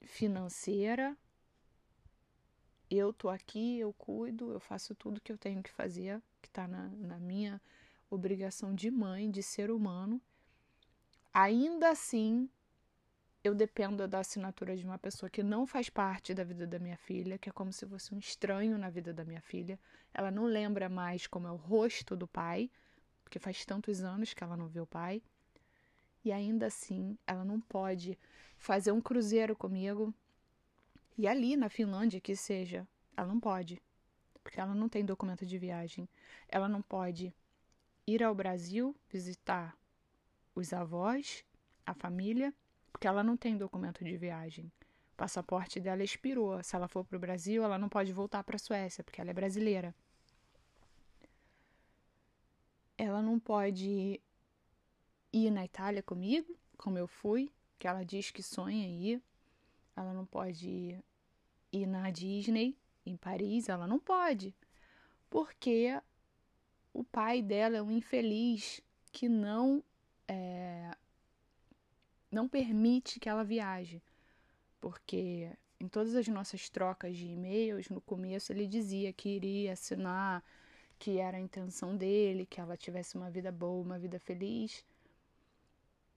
financeira. 0.00 1.16
Eu 2.90 3.12
tô 3.12 3.28
aqui, 3.28 3.78
eu 3.78 3.92
cuido, 3.92 4.52
eu 4.52 4.60
faço 4.60 4.94
tudo 4.94 5.20
que 5.20 5.30
eu 5.30 5.38
tenho 5.38 5.62
que 5.62 5.70
fazer, 5.70 6.20
que 6.40 6.48
está 6.48 6.66
na, 6.66 6.88
na 6.88 7.18
minha 7.18 7.60
obrigação 8.08 8.74
de 8.74 8.90
mãe, 8.90 9.30
de 9.30 9.42
ser 9.42 9.70
humano. 9.70 10.20
Ainda 11.32 11.90
assim, 11.90 12.48
eu 13.42 13.54
dependo 13.54 14.06
da 14.06 14.20
assinatura 14.20 14.76
de 14.76 14.84
uma 14.84 14.98
pessoa 14.98 15.30
que 15.30 15.42
não 15.42 15.66
faz 15.66 15.88
parte 15.88 16.34
da 16.34 16.44
vida 16.44 16.66
da 16.66 16.78
minha 16.78 16.96
filha, 16.96 17.38
que 17.38 17.48
é 17.48 17.52
como 17.52 17.72
se 17.72 17.86
fosse 17.86 18.14
um 18.14 18.18
estranho 18.18 18.76
na 18.76 18.90
vida 18.90 19.12
da 19.12 19.24
minha 19.24 19.40
filha. 19.40 19.78
Ela 20.12 20.30
não 20.30 20.44
lembra 20.44 20.88
mais 20.88 21.26
como 21.26 21.46
é 21.46 21.50
o 21.50 21.56
rosto 21.56 22.14
do 22.14 22.26
pai, 22.26 22.70
porque 23.24 23.38
faz 23.38 23.64
tantos 23.64 24.02
anos 24.02 24.34
que 24.34 24.44
ela 24.44 24.56
não 24.56 24.68
vê 24.68 24.80
o 24.80 24.86
pai 24.86 25.22
e 26.24 26.32
ainda 26.32 26.66
assim 26.66 27.16
ela 27.26 27.44
não 27.44 27.60
pode 27.60 28.18
fazer 28.58 28.92
um 28.92 29.00
cruzeiro 29.00 29.56
comigo. 29.56 30.14
E 31.16 31.26
ali 31.26 31.56
na 31.56 31.68
Finlândia 31.68 32.20
que 32.20 32.36
seja, 32.36 32.86
ela 33.16 33.28
não 33.28 33.40
pode, 33.40 33.82
porque 34.42 34.60
ela 34.60 34.74
não 34.74 34.88
tem 34.88 35.04
documento 35.04 35.46
de 35.46 35.58
viagem. 35.58 36.08
Ela 36.48 36.68
não 36.68 36.82
pode 36.82 37.34
ir 38.06 38.22
ao 38.22 38.34
Brasil 38.34 38.94
visitar 39.08 39.76
os 40.54 40.72
avós, 40.72 41.44
a 41.86 41.94
família, 41.94 42.52
porque 42.92 43.06
ela 43.06 43.22
não 43.22 43.36
tem 43.36 43.56
documento 43.56 44.04
de 44.04 44.16
viagem. 44.16 44.72
O 45.12 45.16
passaporte 45.16 45.80
dela 45.80 46.02
expirou. 46.02 46.62
Se 46.62 46.74
ela 46.76 46.88
for 46.88 47.04
para 47.04 47.16
o 47.16 47.20
Brasil, 47.20 47.62
ela 47.62 47.78
não 47.78 47.88
pode 47.88 48.12
voltar 48.12 48.42
para 48.44 48.56
a 48.56 48.58
Suécia, 48.58 49.04
porque 49.04 49.20
ela 49.20 49.30
é 49.30 49.34
brasileira. 49.34 49.94
Ela 52.96 53.22
não 53.22 53.38
pode 53.38 54.20
ir 55.32 55.50
na 55.50 55.64
Itália 55.64 56.02
comigo, 56.02 56.54
como 56.76 56.98
eu 56.98 57.06
fui, 57.06 57.50
que 57.78 57.86
ela 57.86 58.04
diz 58.04 58.30
que 58.30 58.42
sonha 58.42 58.86
ir. 58.86 59.22
Ela 59.96 60.12
não 60.12 60.26
pode 60.26 60.98
ir, 61.72 61.86
na 61.86 62.10
Disney 62.10 62.76
em 63.04 63.16
Paris, 63.16 63.68
ela 63.68 63.86
não 63.86 63.98
pode, 63.98 64.54
porque 65.28 66.00
o 66.92 67.04
pai 67.04 67.42
dela 67.42 67.76
é 67.76 67.82
um 67.82 67.90
infeliz 67.90 68.80
que 69.12 69.28
não 69.28 69.82
é, 70.26 70.94
não 72.30 72.48
permite 72.48 73.18
que 73.18 73.28
ela 73.28 73.44
viaje, 73.44 74.02
porque 74.80 75.50
em 75.80 75.88
todas 75.88 76.14
as 76.14 76.28
nossas 76.28 76.68
trocas 76.68 77.16
de 77.16 77.26
e-mails 77.26 77.88
no 77.88 78.00
começo 78.00 78.52
ele 78.52 78.66
dizia 78.66 79.12
que 79.12 79.30
iria 79.30 79.72
assinar, 79.72 80.44
que 80.98 81.18
era 81.18 81.38
a 81.38 81.40
intenção 81.40 81.96
dele, 81.96 82.46
que 82.46 82.60
ela 82.60 82.76
tivesse 82.76 83.16
uma 83.16 83.30
vida 83.30 83.50
boa, 83.50 83.82
uma 83.82 83.98
vida 83.98 84.18
feliz. 84.18 84.84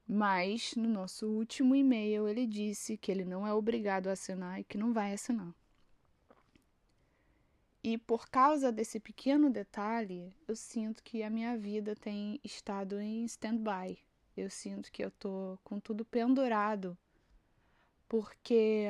Mas 0.05 0.75
no 0.75 0.89
nosso 0.89 1.25
último 1.27 1.73
e-mail 1.73 2.27
ele 2.27 2.45
disse 2.45 2.97
que 2.97 3.09
ele 3.11 3.23
não 3.23 3.47
é 3.47 3.53
obrigado 3.53 4.07
a 4.07 4.11
assinar 4.11 4.59
e 4.59 4.63
que 4.63 4.77
não 4.77 4.93
vai 4.93 5.13
assinar. 5.13 5.55
E 7.81 7.97
por 7.97 8.29
causa 8.29 8.71
desse 8.71 8.99
pequeno 8.99 9.49
detalhe, 9.49 10.33
eu 10.47 10.55
sinto 10.55 11.03
que 11.03 11.23
a 11.23 11.29
minha 11.29 11.57
vida 11.57 11.95
tem 11.95 12.39
estado 12.43 12.99
em 12.99 13.25
stand-by. 13.25 13.97
Eu 14.35 14.49
sinto 14.49 14.91
que 14.91 15.03
eu 15.03 15.11
tô 15.11 15.57
com 15.63 15.79
tudo 15.79 16.03
pendurado, 16.03 16.97
porque 18.07 18.87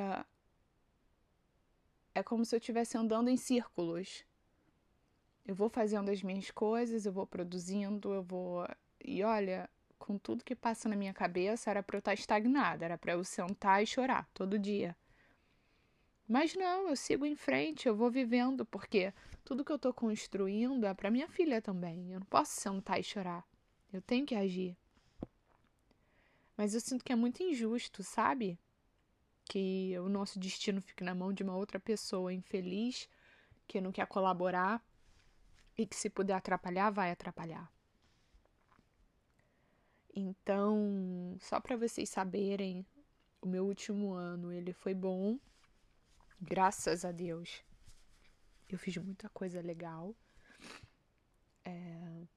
é 2.16 2.24
como 2.24 2.46
se 2.46 2.56
eu 2.56 2.60
estivesse 2.60 2.98
andando 2.98 3.30
em 3.30 3.38
círculos. 3.38 4.26
Eu 5.46 5.54
vou 5.56 5.70
fazendo 5.70 6.10
as 6.10 6.24
minhas 6.24 6.50
coisas, 6.52 7.06
eu 7.06 7.12
vou 7.12 7.28
produzindo, 7.28 8.14
eu 8.14 8.24
vou. 8.24 8.66
E 9.04 9.24
olha, 9.24 9.70
com 10.00 10.18
tudo 10.18 10.44
que 10.44 10.56
passa 10.56 10.88
na 10.88 10.96
minha 10.96 11.14
cabeça, 11.14 11.70
era 11.70 11.84
para 11.84 11.98
eu 11.98 12.00
estar 12.00 12.12
tá 12.12 12.16
estagnada, 12.16 12.86
era 12.86 12.98
para 12.98 13.14
eu 13.14 13.24
sentar 13.24 13.84
e 13.84 13.88
chorar 13.88 14.30
todo 14.34 14.60
dia. 14.60 14.96
Mas 16.28 16.56
não, 16.56 16.88
eu 16.88 16.96
sigo 16.96 17.26
em 17.26 17.36
frente, 17.36 17.88
eu 17.88 17.96
vou 17.96 18.10
vivendo, 18.10 18.66
porque 18.66 19.14
tudo 19.44 19.66
que 19.66 19.72
eu 19.72 19.76
estou 19.76 19.94
construindo 19.94 20.86
é 20.86 20.94
para 20.94 21.12
minha 21.12 21.28
filha 21.28 21.62
também. 21.62 22.12
Eu 22.14 22.20
não 22.20 22.28
posso 22.28 22.60
sentar 22.60 23.00
e 23.00 23.04
chorar. 23.04 23.46
Eu 23.92 24.02
tenho 24.02 24.26
que 24.26 24.36
agir. 24.36 24.78
Mas 26.56 26.74
eu 26.74 26.82
sinto 26.82 27.04
que 27.04 27.12
é 27.12 27.16
muito 27.16 27.42
injusto, 27.42 28.04
sabe? 28.04 28.60
Que 29.46 29.98
o 30.00 30.08
nosso 30.08 30.40
destino 30.40 30.82
fique 30.82 31.04
na 31.04 31.16
mão 31.16 31.34
de 31.34 31.44
uma 31.44 31.56
outra 31.56 31.80
pessoa 31.80 32.34
infeliz 32.34 33.10
que 33.68 33.82
não 33.82 33.92
quer 33.92 34.08
colaborar 34.08 34.84
e 35.78 35.86
que 35.86 35.96
se 35.96 36.10
puder 36.10 36.34
atrapalhar, 36.34 36.92
vai 36.92 37.12
atrapalhar. 37.12 37.72
Então, 40.16 41.36
só 41.40 41.60
para 41.60 41.76
vocês 41.76 42.08
saberem, 42.10 42.86
o 43.42 43.48
meu 43.48 43.66
último 43.66 44.14
ano 44.14 44.54
ele 44.54 44.72
foi 44.72 44.94
bom, 44.94 45.40
graças 46.40 47.04
a 47.04 47.12
Deus. 47.12 47.64
Eu 48.70 48.78
fiz 48.78 48.96
muita 48.98 49.28
coisa 49.30 49.60
legal. 49.60 50.16
É, 51.66 52.28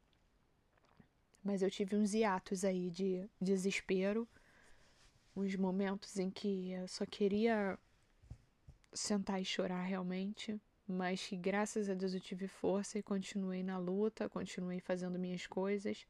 Mas 1.46 1.62
eu 1.62 1.70
tive 1.70 1.94
uns 1.94 2.12
hiatos 2.12 2.64
aí 2.64 2.90
de 2.90 3.30
desespero, 3.40 4.26
uns 5.36 5.54
momentos 5.54 6.18
em 6.18 6.28
que 6.28 6.72
eu 6.72 6.88
só 6.88 7.06
queria 7.06 7.78
sentar 8.92 9.40
e 9.40 9.44
chorar 9.44 9.84
realmente, 9.84 10.60
mas 10.88 11.24
que 11.24 11.36
graças 11.36 11.88
a 11.88 11.94
Deus 11.94 12.14
eu 12.14 12.20
tive 12.20 12.48
força 12.48 12.98
e 12.98 13.02
continuei 13.02 13.62
na 13.62 13.78
luta, 13.78 14.28
continuei 14.28 14.80
fazendo 14.80 15.20
minhas 15.20 15.46
coisas, 15.46 16.04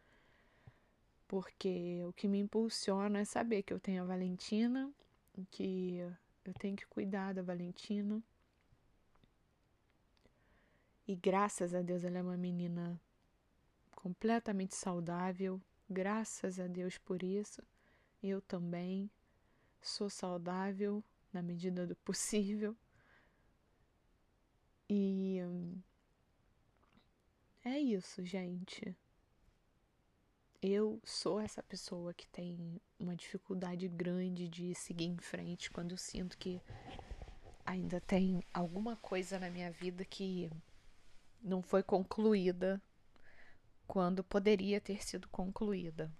porque 1.28 2.02
o 2.08 2.14
que 2.14 2.26
me 2.26 2.38
impulsiona 2.38 3.18
é 3.18 3.24
saber 3.26 3.62
que 3.62 3.74
eu 3.74 3.78
tenho 3.78 4.04
a 4.04 4.06
Valentina, 4.06 4.90
que 5.50 5.98
eu 6.46 6.54
tenho 6.54 6.74
que 6.74 6.86
cuidar 6.86 7.34
da 7.34 7.42
Valentina. 7.42 8.22
E 11.06 11.14
graças 11.14 11.74
a 11.74 11.82
Deus 11.82 12.04
ela 12.04 12.16
é 12.16 12.22
uma 12.22 12.38
menina 12.38 12.98
completamente 14.06 14.76
saudável. 14.76 15.60
Graças 15.90 16.60
a 16.60 16.68
Deus 16.68 16.96
por 16.96 17.24
isso. 17.24 17.60
Eu 18.22 18.40
também 18.40 19.10
sou 19.82 20.08
saudável 20.08 21.02
na 21.32 21.42
medida 21.42 21.84
do 21.84 21.96
possível. 22.06 22.76
E 24.88 25.38
é 27.64 27.80
isso, 27.80 28.24
gente. 28.24 28.96
Eu 30.62 31.00
sou 31.02 31.40
essa 31.40 31.60
pessoa 31.64 32.14
que 32.14 32.28
tem 32.28 32.80
uma 33.00 33.16
dificuldade 33.16 33.88
grande 33.88 34.48
de 34.48 34.72
seguir 34.76 35.06
em 35.06 35.18
frente 35.18 35.68
quando 35.68 35.90
eu 35.90 35.98
sinto 35.98 36.38
que 36.38 36.62
ainda 37.64 38.00
tem 38.00 38.40
alguma 38.54 38.94
coisa 38.94 39.36
na 39.40 39.50
minha 39.50 39.72
vida 39.72 40.04
que 40.04 40.48
não 41.42 41.60
foi 41.60 41.82
concluída 41.82 42.80
quando 43.86 44.24
poderia 44.24 44.80
ter 44.80 45.04
sido 45.04 45.28
concluída. 45.28 46.12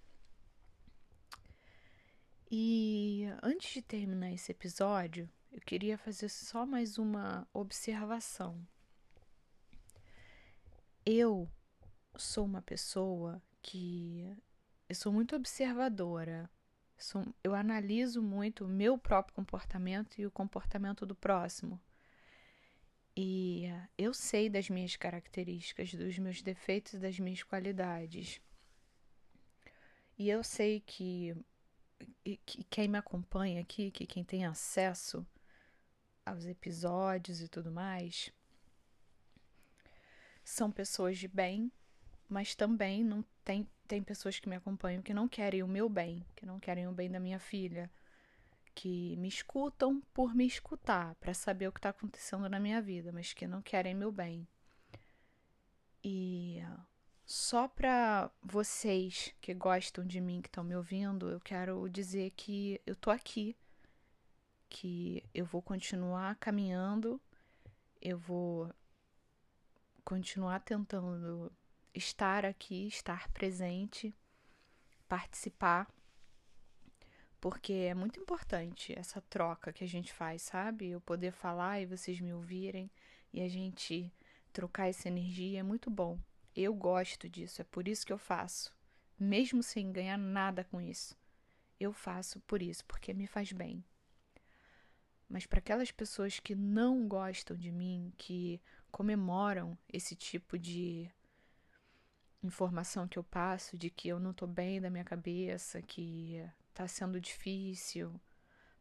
E 2.50 3.26
antes 3.42 3.74
de 3.74 3.82
terminar 3.82 4.32
esse 4.32 4.52
episódio, 4.52 5.28
eu 5.50 5.60
queria 5.60 5.98
fazer 5.98 6.28
só 6.28 6.64
mais 6.64 6.96
uma 6.96 7.46
observação. 7.52 8.66
Eu 11.04 11.50
sou 12.16 12.44
uma 12.44 12.62
pessoa 12.62 13.42
que 13.60 14.36
eu 14.88 14.94
sou 14.94 15.12
muito 15.12 15.34
observadora. 15.34 16.48
Eu 17.42 17.54
analiso 17.54 18.22
muito 18.22 18.64
o 18.64 18.68
meu 18.68 18.96
próprio 18.96 19.34
comportamento 19.34 20.18
e 20.18 20.26
o 20.26 20.30
comportamento 20.30 21.04
do 21.04 21.14
próximo. 21.14 21.80
E 23.16 23.64
eu 23.96 24.12
sei 24.12 24.50
das 24.50 24.68
minhas 24.68 24.94
características, 24.94 25.94
dos 25.94 26.18
meus 26.18 26.42
defeitos 26.42 26.92
e 26.92 26.98
das 26.98 27.18
minhas 27.18 27.42
qualidades. 27.42 28.40
E 30.18 30.28
eu 30.28 30.44
sei 30.44 30.80
que, 30.80 31.34
que 32.44 32.64
quem 32.64 32.88
me 32.88 32.98
acompanha 32.98 33.62
aqui, 33.62 33.90
que 33.90 34.06
quem 34.06 34.22
tem 34.22 34.44
acesso 34.44 35.26
aos 36.26 36.44
episódios 36.44 37.40
e 37.40 37.48
tudo 37.48 37.70
mais, 37.70 38.30
são 40.44 40.70
pessoas 40.70 41.16
de 41.16 41.26
bem, 41.26 41.72
mas 42.28 42.54
também 42.54 43.02
não 43.02 43.24
tem, 43.44 43.66
tem 43.88 44.02
pessoas 44.02 44.38
que 44.38 44.48
me 44.48 44.56
acompanham 44.56 45.02
que 45.02 45.14
não 45.14 45.26
querem 45.26 45.62
o 45.62 45.68
meu 45.68 45.88
bem, 45.88 46.24
que 46.34 46.44
não 46.44 46.60
querem 46.60 46.86
o 46.86 46.92
bem 46.92 47.10
da 47.10 47.20
minha 47.20 47.38
filha, 47.38 47.90
que 48.76 49.16
me 49.16 49.26
escutam 49.26 50.02
por 50.12 50.34
me 50.34 50.46
escutar, 50.46 51.14
para 51.14 51.32
saber 51.32 51.66
o 51.66 51.72
que 51.72 51.78
está 51.78 51.88
acontecendo 51.88 52.46
na 52.46 52.60
minha 52.60 52.80
vida, 52.82 53.10
mas 53.10 53.32
que 53.32 53.46
não 53.46 53.62
querem 53.62 53.94
meu 53.94 54.12
bem. 54.12 54.46
E 56.04 56.58
só 57.24 57.66
para 57.66 58.30
vocês 58.42 59.34
que 59.40 59.54
gostam 59.54 60.06
de 60.06 60.20
mim, 60.20 60.42
que 60.42 60.48
estão 60.48 60.62
me 60.62 60.76
ouvindo, 60.76 61.30
eu 61.30 61.40
quero 61.40 61.88
dizer 61.88 62.32
que 62.32 62.78
eu 62.86 62.94
tô 62.94 63.10
aqui, 63.10 63.56
que 64.68 65.24
eu 65.32 65.46
vou 65.46 65.62
continuar 65.62 66.36
caminhando, 66.36 67.18
eu 67.98 68.18
vou 68.18 68.70
continuar 70.04 70.60
tentando 70.60 71.50
estar 71.94 72.44
aqui, 72.44 72.86
estar 72.88 73.26
presente, 73.30 74.14
participar 75.08 75.90
porque 77.48 77.72
é 77.74 77.94
muito 77.94 78.18
importante 78.18 78.92
essa 78.98 79.20
troca 79.20 79.72
que 79.72 79.84
a 79.84 79.86
gente 79.86 80.12
faz, 80.12 80.42
sabe? 80.42 80.88
Eu 80.88 81.00
poder 81.00 81.30
falar 81.30 81.80
e 81.80 81.86
vocês 81.86 82.20
me 82.20 82.32
ouvirem 82.32 82.90
e 83.32 83.40
a 83.40 83.46
gente 83.46 84.12
trocar 84.52 84.88
essa 84.88 85.06
energia 85.06 85.60
é 85.60 85.62
muito 85.62 85.88
bom. 85.88 86.18
Eu 86.56 86.74
gosto 86.74 87.28
disso, 87.28 87.62
é 87.62 87.64
por 87.64 87.86
isso 87.86 88.04
que 88.04 88.12
eu 88.12 88.18
faço, 88.18 88.74
mesmo 89.16 89.62
sem 89.62 89.92
ganhar 89.92 90.18
nada 90.18 90.64
com 90.64 90.80
isso. 90.80 91.16
Eu 91.78 91.92
faço 91.92 92.40
por 92.40 92.60
isso, 92.60 92.84
porque 92.84 93.14
me 93.14 93.28
faz 93.28 93.52
bem. 93.52 93.84
Mas 95.28 95.46
para 95.46 95.60
aquelas 95.60 95.92
pessoas 95.92 96.40
que 96.40 96.56
não 96.56 97.06
gostam 97.06 97.56
de 97.56 97.70
mim, 97.70 98.12
que 98.16 98.60
comemoram 98.90 99.78
esse 99.92 100.16
tipo 100.16 100.58
de 100.58 101.08
informação 102.42 103.06
que 103.06 103.20
eu 103.20 103.22
passo, 103.22 103.78
de 103.78 103.88
que 103.88 104.08
eu 104.08 104.18
não 104.18 104.32
tô 104.32 104.48
bem 104.48 104.80
da 104.80 104.90
minha 104.90 105.04
cabeça, 105.04 105.80
que 105.80 106.44
tá 106.76 106.86
sendo 106.86 107.18
difícil 107.18 108.20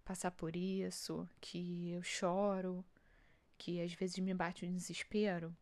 passar 0.03 0.29
por 0.29 0.53
isso, 0.53 1.27
que 1.39 1.91
eu 1.91 2.03
choro, 2.03 2.83
que 3.57 3.81
às 3.81 3.93
vezes 3.93 4.19
me 4.19 4.33
bate 4.33 4.65
o 4.65 4.67
um 4.67 4.73
desespero. 4.73 5.55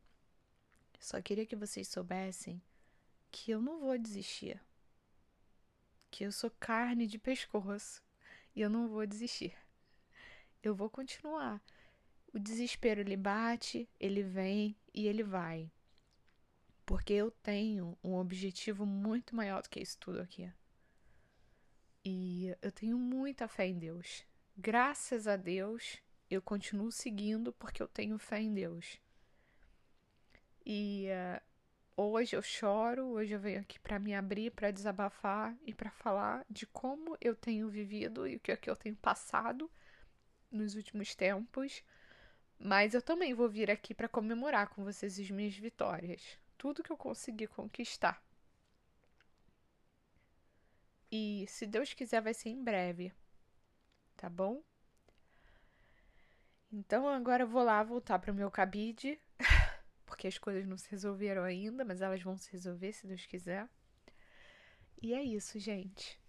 Só 1.00 1.22
queria 1.22 1.46
que 1.46 1.56
vocês 1.56 1.88
soubessem 1.88 2.60
que 3.32 3.52
eu 3.52 3.62
não 3.62 3.80
vou 3.80 3.96
desistir. 4.00 4.60
Que 6.10 6.24
eu 6.24 6.32
sou 6.32 6.50
carne 6.60 7.06
de 7.06 7.20
pescoço 7.20 8.02
e 8.56 8.62
eu 8.62 8.70
não 8.70 8.88
vou 8.88 9.06
desistir. 9.06 9.56
Eu 10.64 10.74
vou 10.74 10.90
continuar. 10.90 11.62
O 12.34 12.40
desespero 12.40 13.02
ele 13.02 13.16
bate, 13.16 13.88
ele 14.00 14.24
vem 14.24 14.76
e 14.92 15.06
ele 15.06 15.22
vai. 15.22 15.72
Porque 16.84 17.14
eu 17.14 17.30
tenho 17.30 17.96
um 18.04 18.16
objetivo 18.16 18.88
muito 18.88 19.36
maior 19.36 19.62
do 19.62 19.70
que 19.70 19.80
isso 19.80 20.00
tudo 20.00 20.20
aqui. 20.20 20.52
E 22.06 22.54
eu 22.62 22.72
tenho 22.72 22.98
muita 22.98 23.48
fé 23.48 23.66
em 23.68 23.80
Deus. 23.80 24.26
Graças 24.58 25.26
a 25.26 25.38
Deus, 25.38 26.02
eu 26.30 26.42
continuo 26.42 26.92
seguindo 26.92 27.54
porque 27.54 27.82
eu 27.82 27.88
tenho 27.88 28.20
fé 28.20 28.42
em 28.42 28.54
Deus. 28.54 29.00
E 30.66 31.08
uh, 31.10 31.42
hoje 31.96 32.36
eu 32.36 32.42
choro, 32.42 33.06
hoje 33.06 33.34
eu 33.34 33.40
venho 33.40 33.62
aqui 33.62 33.80
para 33.80 34.00
me 34.00 34.14
abrir, 34.14 34.52
para 34.52 34.72
desabafar 34.72 35.56
e 35.66 35.74
para 35.74 35.92
falar 35.92 36.46
de 36.50 36.66
como 36.68 37.18
eu 37.22 37.36
tenho 37.36 37.70
vivido 37.70 38.28
e 38.28 38.36
o 38.36 38.40
que, 38.40 38.52
é 38.52 38.58
que 38.58 38.70
eu 38.70 38.76
tenho 38.76 38.96
passado 38.98 39.72
nos 40.52 40.76
últimos 40.76 41.16
tempos. 41.16 41.84
Mas 42.60 42.94
eu 42.94 43.02
também 43.02 43.34
vou 43.34 43.50
vir 43.50 43.72
aqui 43.72 43.94
para 43.94 44.10
comemorar 44.10 44.68
com 44.70 44.84
vocês 44.84 45.18
as 45.18 45.32
minhas 45.32 45.56
vitórias, 45.56 46.38
tudo 46.58 46.84
que 46.84 46.92
eu 46.92 46.98
consegui 46.98 47.48
conquistar. 47.48 48.22
E 51.16 51.46
se 51.48 51.68
Deus 51.68 51.94
quiser, 51.94 52.24
vai 52.24 52.34
ser 52.34 52.50
em 52.50 52.64
breve. 52.64 53.14
Tá 54.18 54.28
bom? 54.28 54.64
Então 56.72 57.08
agora 57.08 57.44
eu 57.44 57.48
vou 57.48 57.64
lá 57.64 57.84
voltar 57.84 58.18
para 58.18 58.32
o 58.32 58.36
meu 58.36 58.50
cabide, 58.50 59.20
porque 60.08 60.26
as 60.26 60.40
coisas 60.40 60.66
não 60.66 60.76
se 60.76 60.90
resolveram 60.90 61.44
ainda, 61.44 61.86
mas 61.86 62.02
elas 62.02 62.24
vão 62.24 62.36
se 62.36 62.52
resolver 62.52 62.94
se 62.94 63.06
Deus 63.06 63.28
quiser. 63.28 63.70
E 65.04 65.14
é 65.14 65.22
isso, 65.22 65.60
gente. 65.60 66.20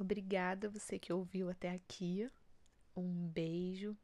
Obrigada 0.00 0.70
você 0.70 0.98
que 0.98 1.12
ouviu 1.12 1.50
até 1.50 1.72
aqui. 1.72 2.30
Um 2.96 3.28
beijo. 3.28 3.94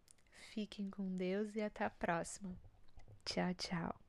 Fiquem 0.52 0.90
com 0.90 1.16
Deus 1.16 1.56
e 1.56 1.62
até 1.62 1.86
a 1.86 1.90
próxima. 1.90 2.54
Tchau, 3.24 3.54
tchau. 3.54 4.07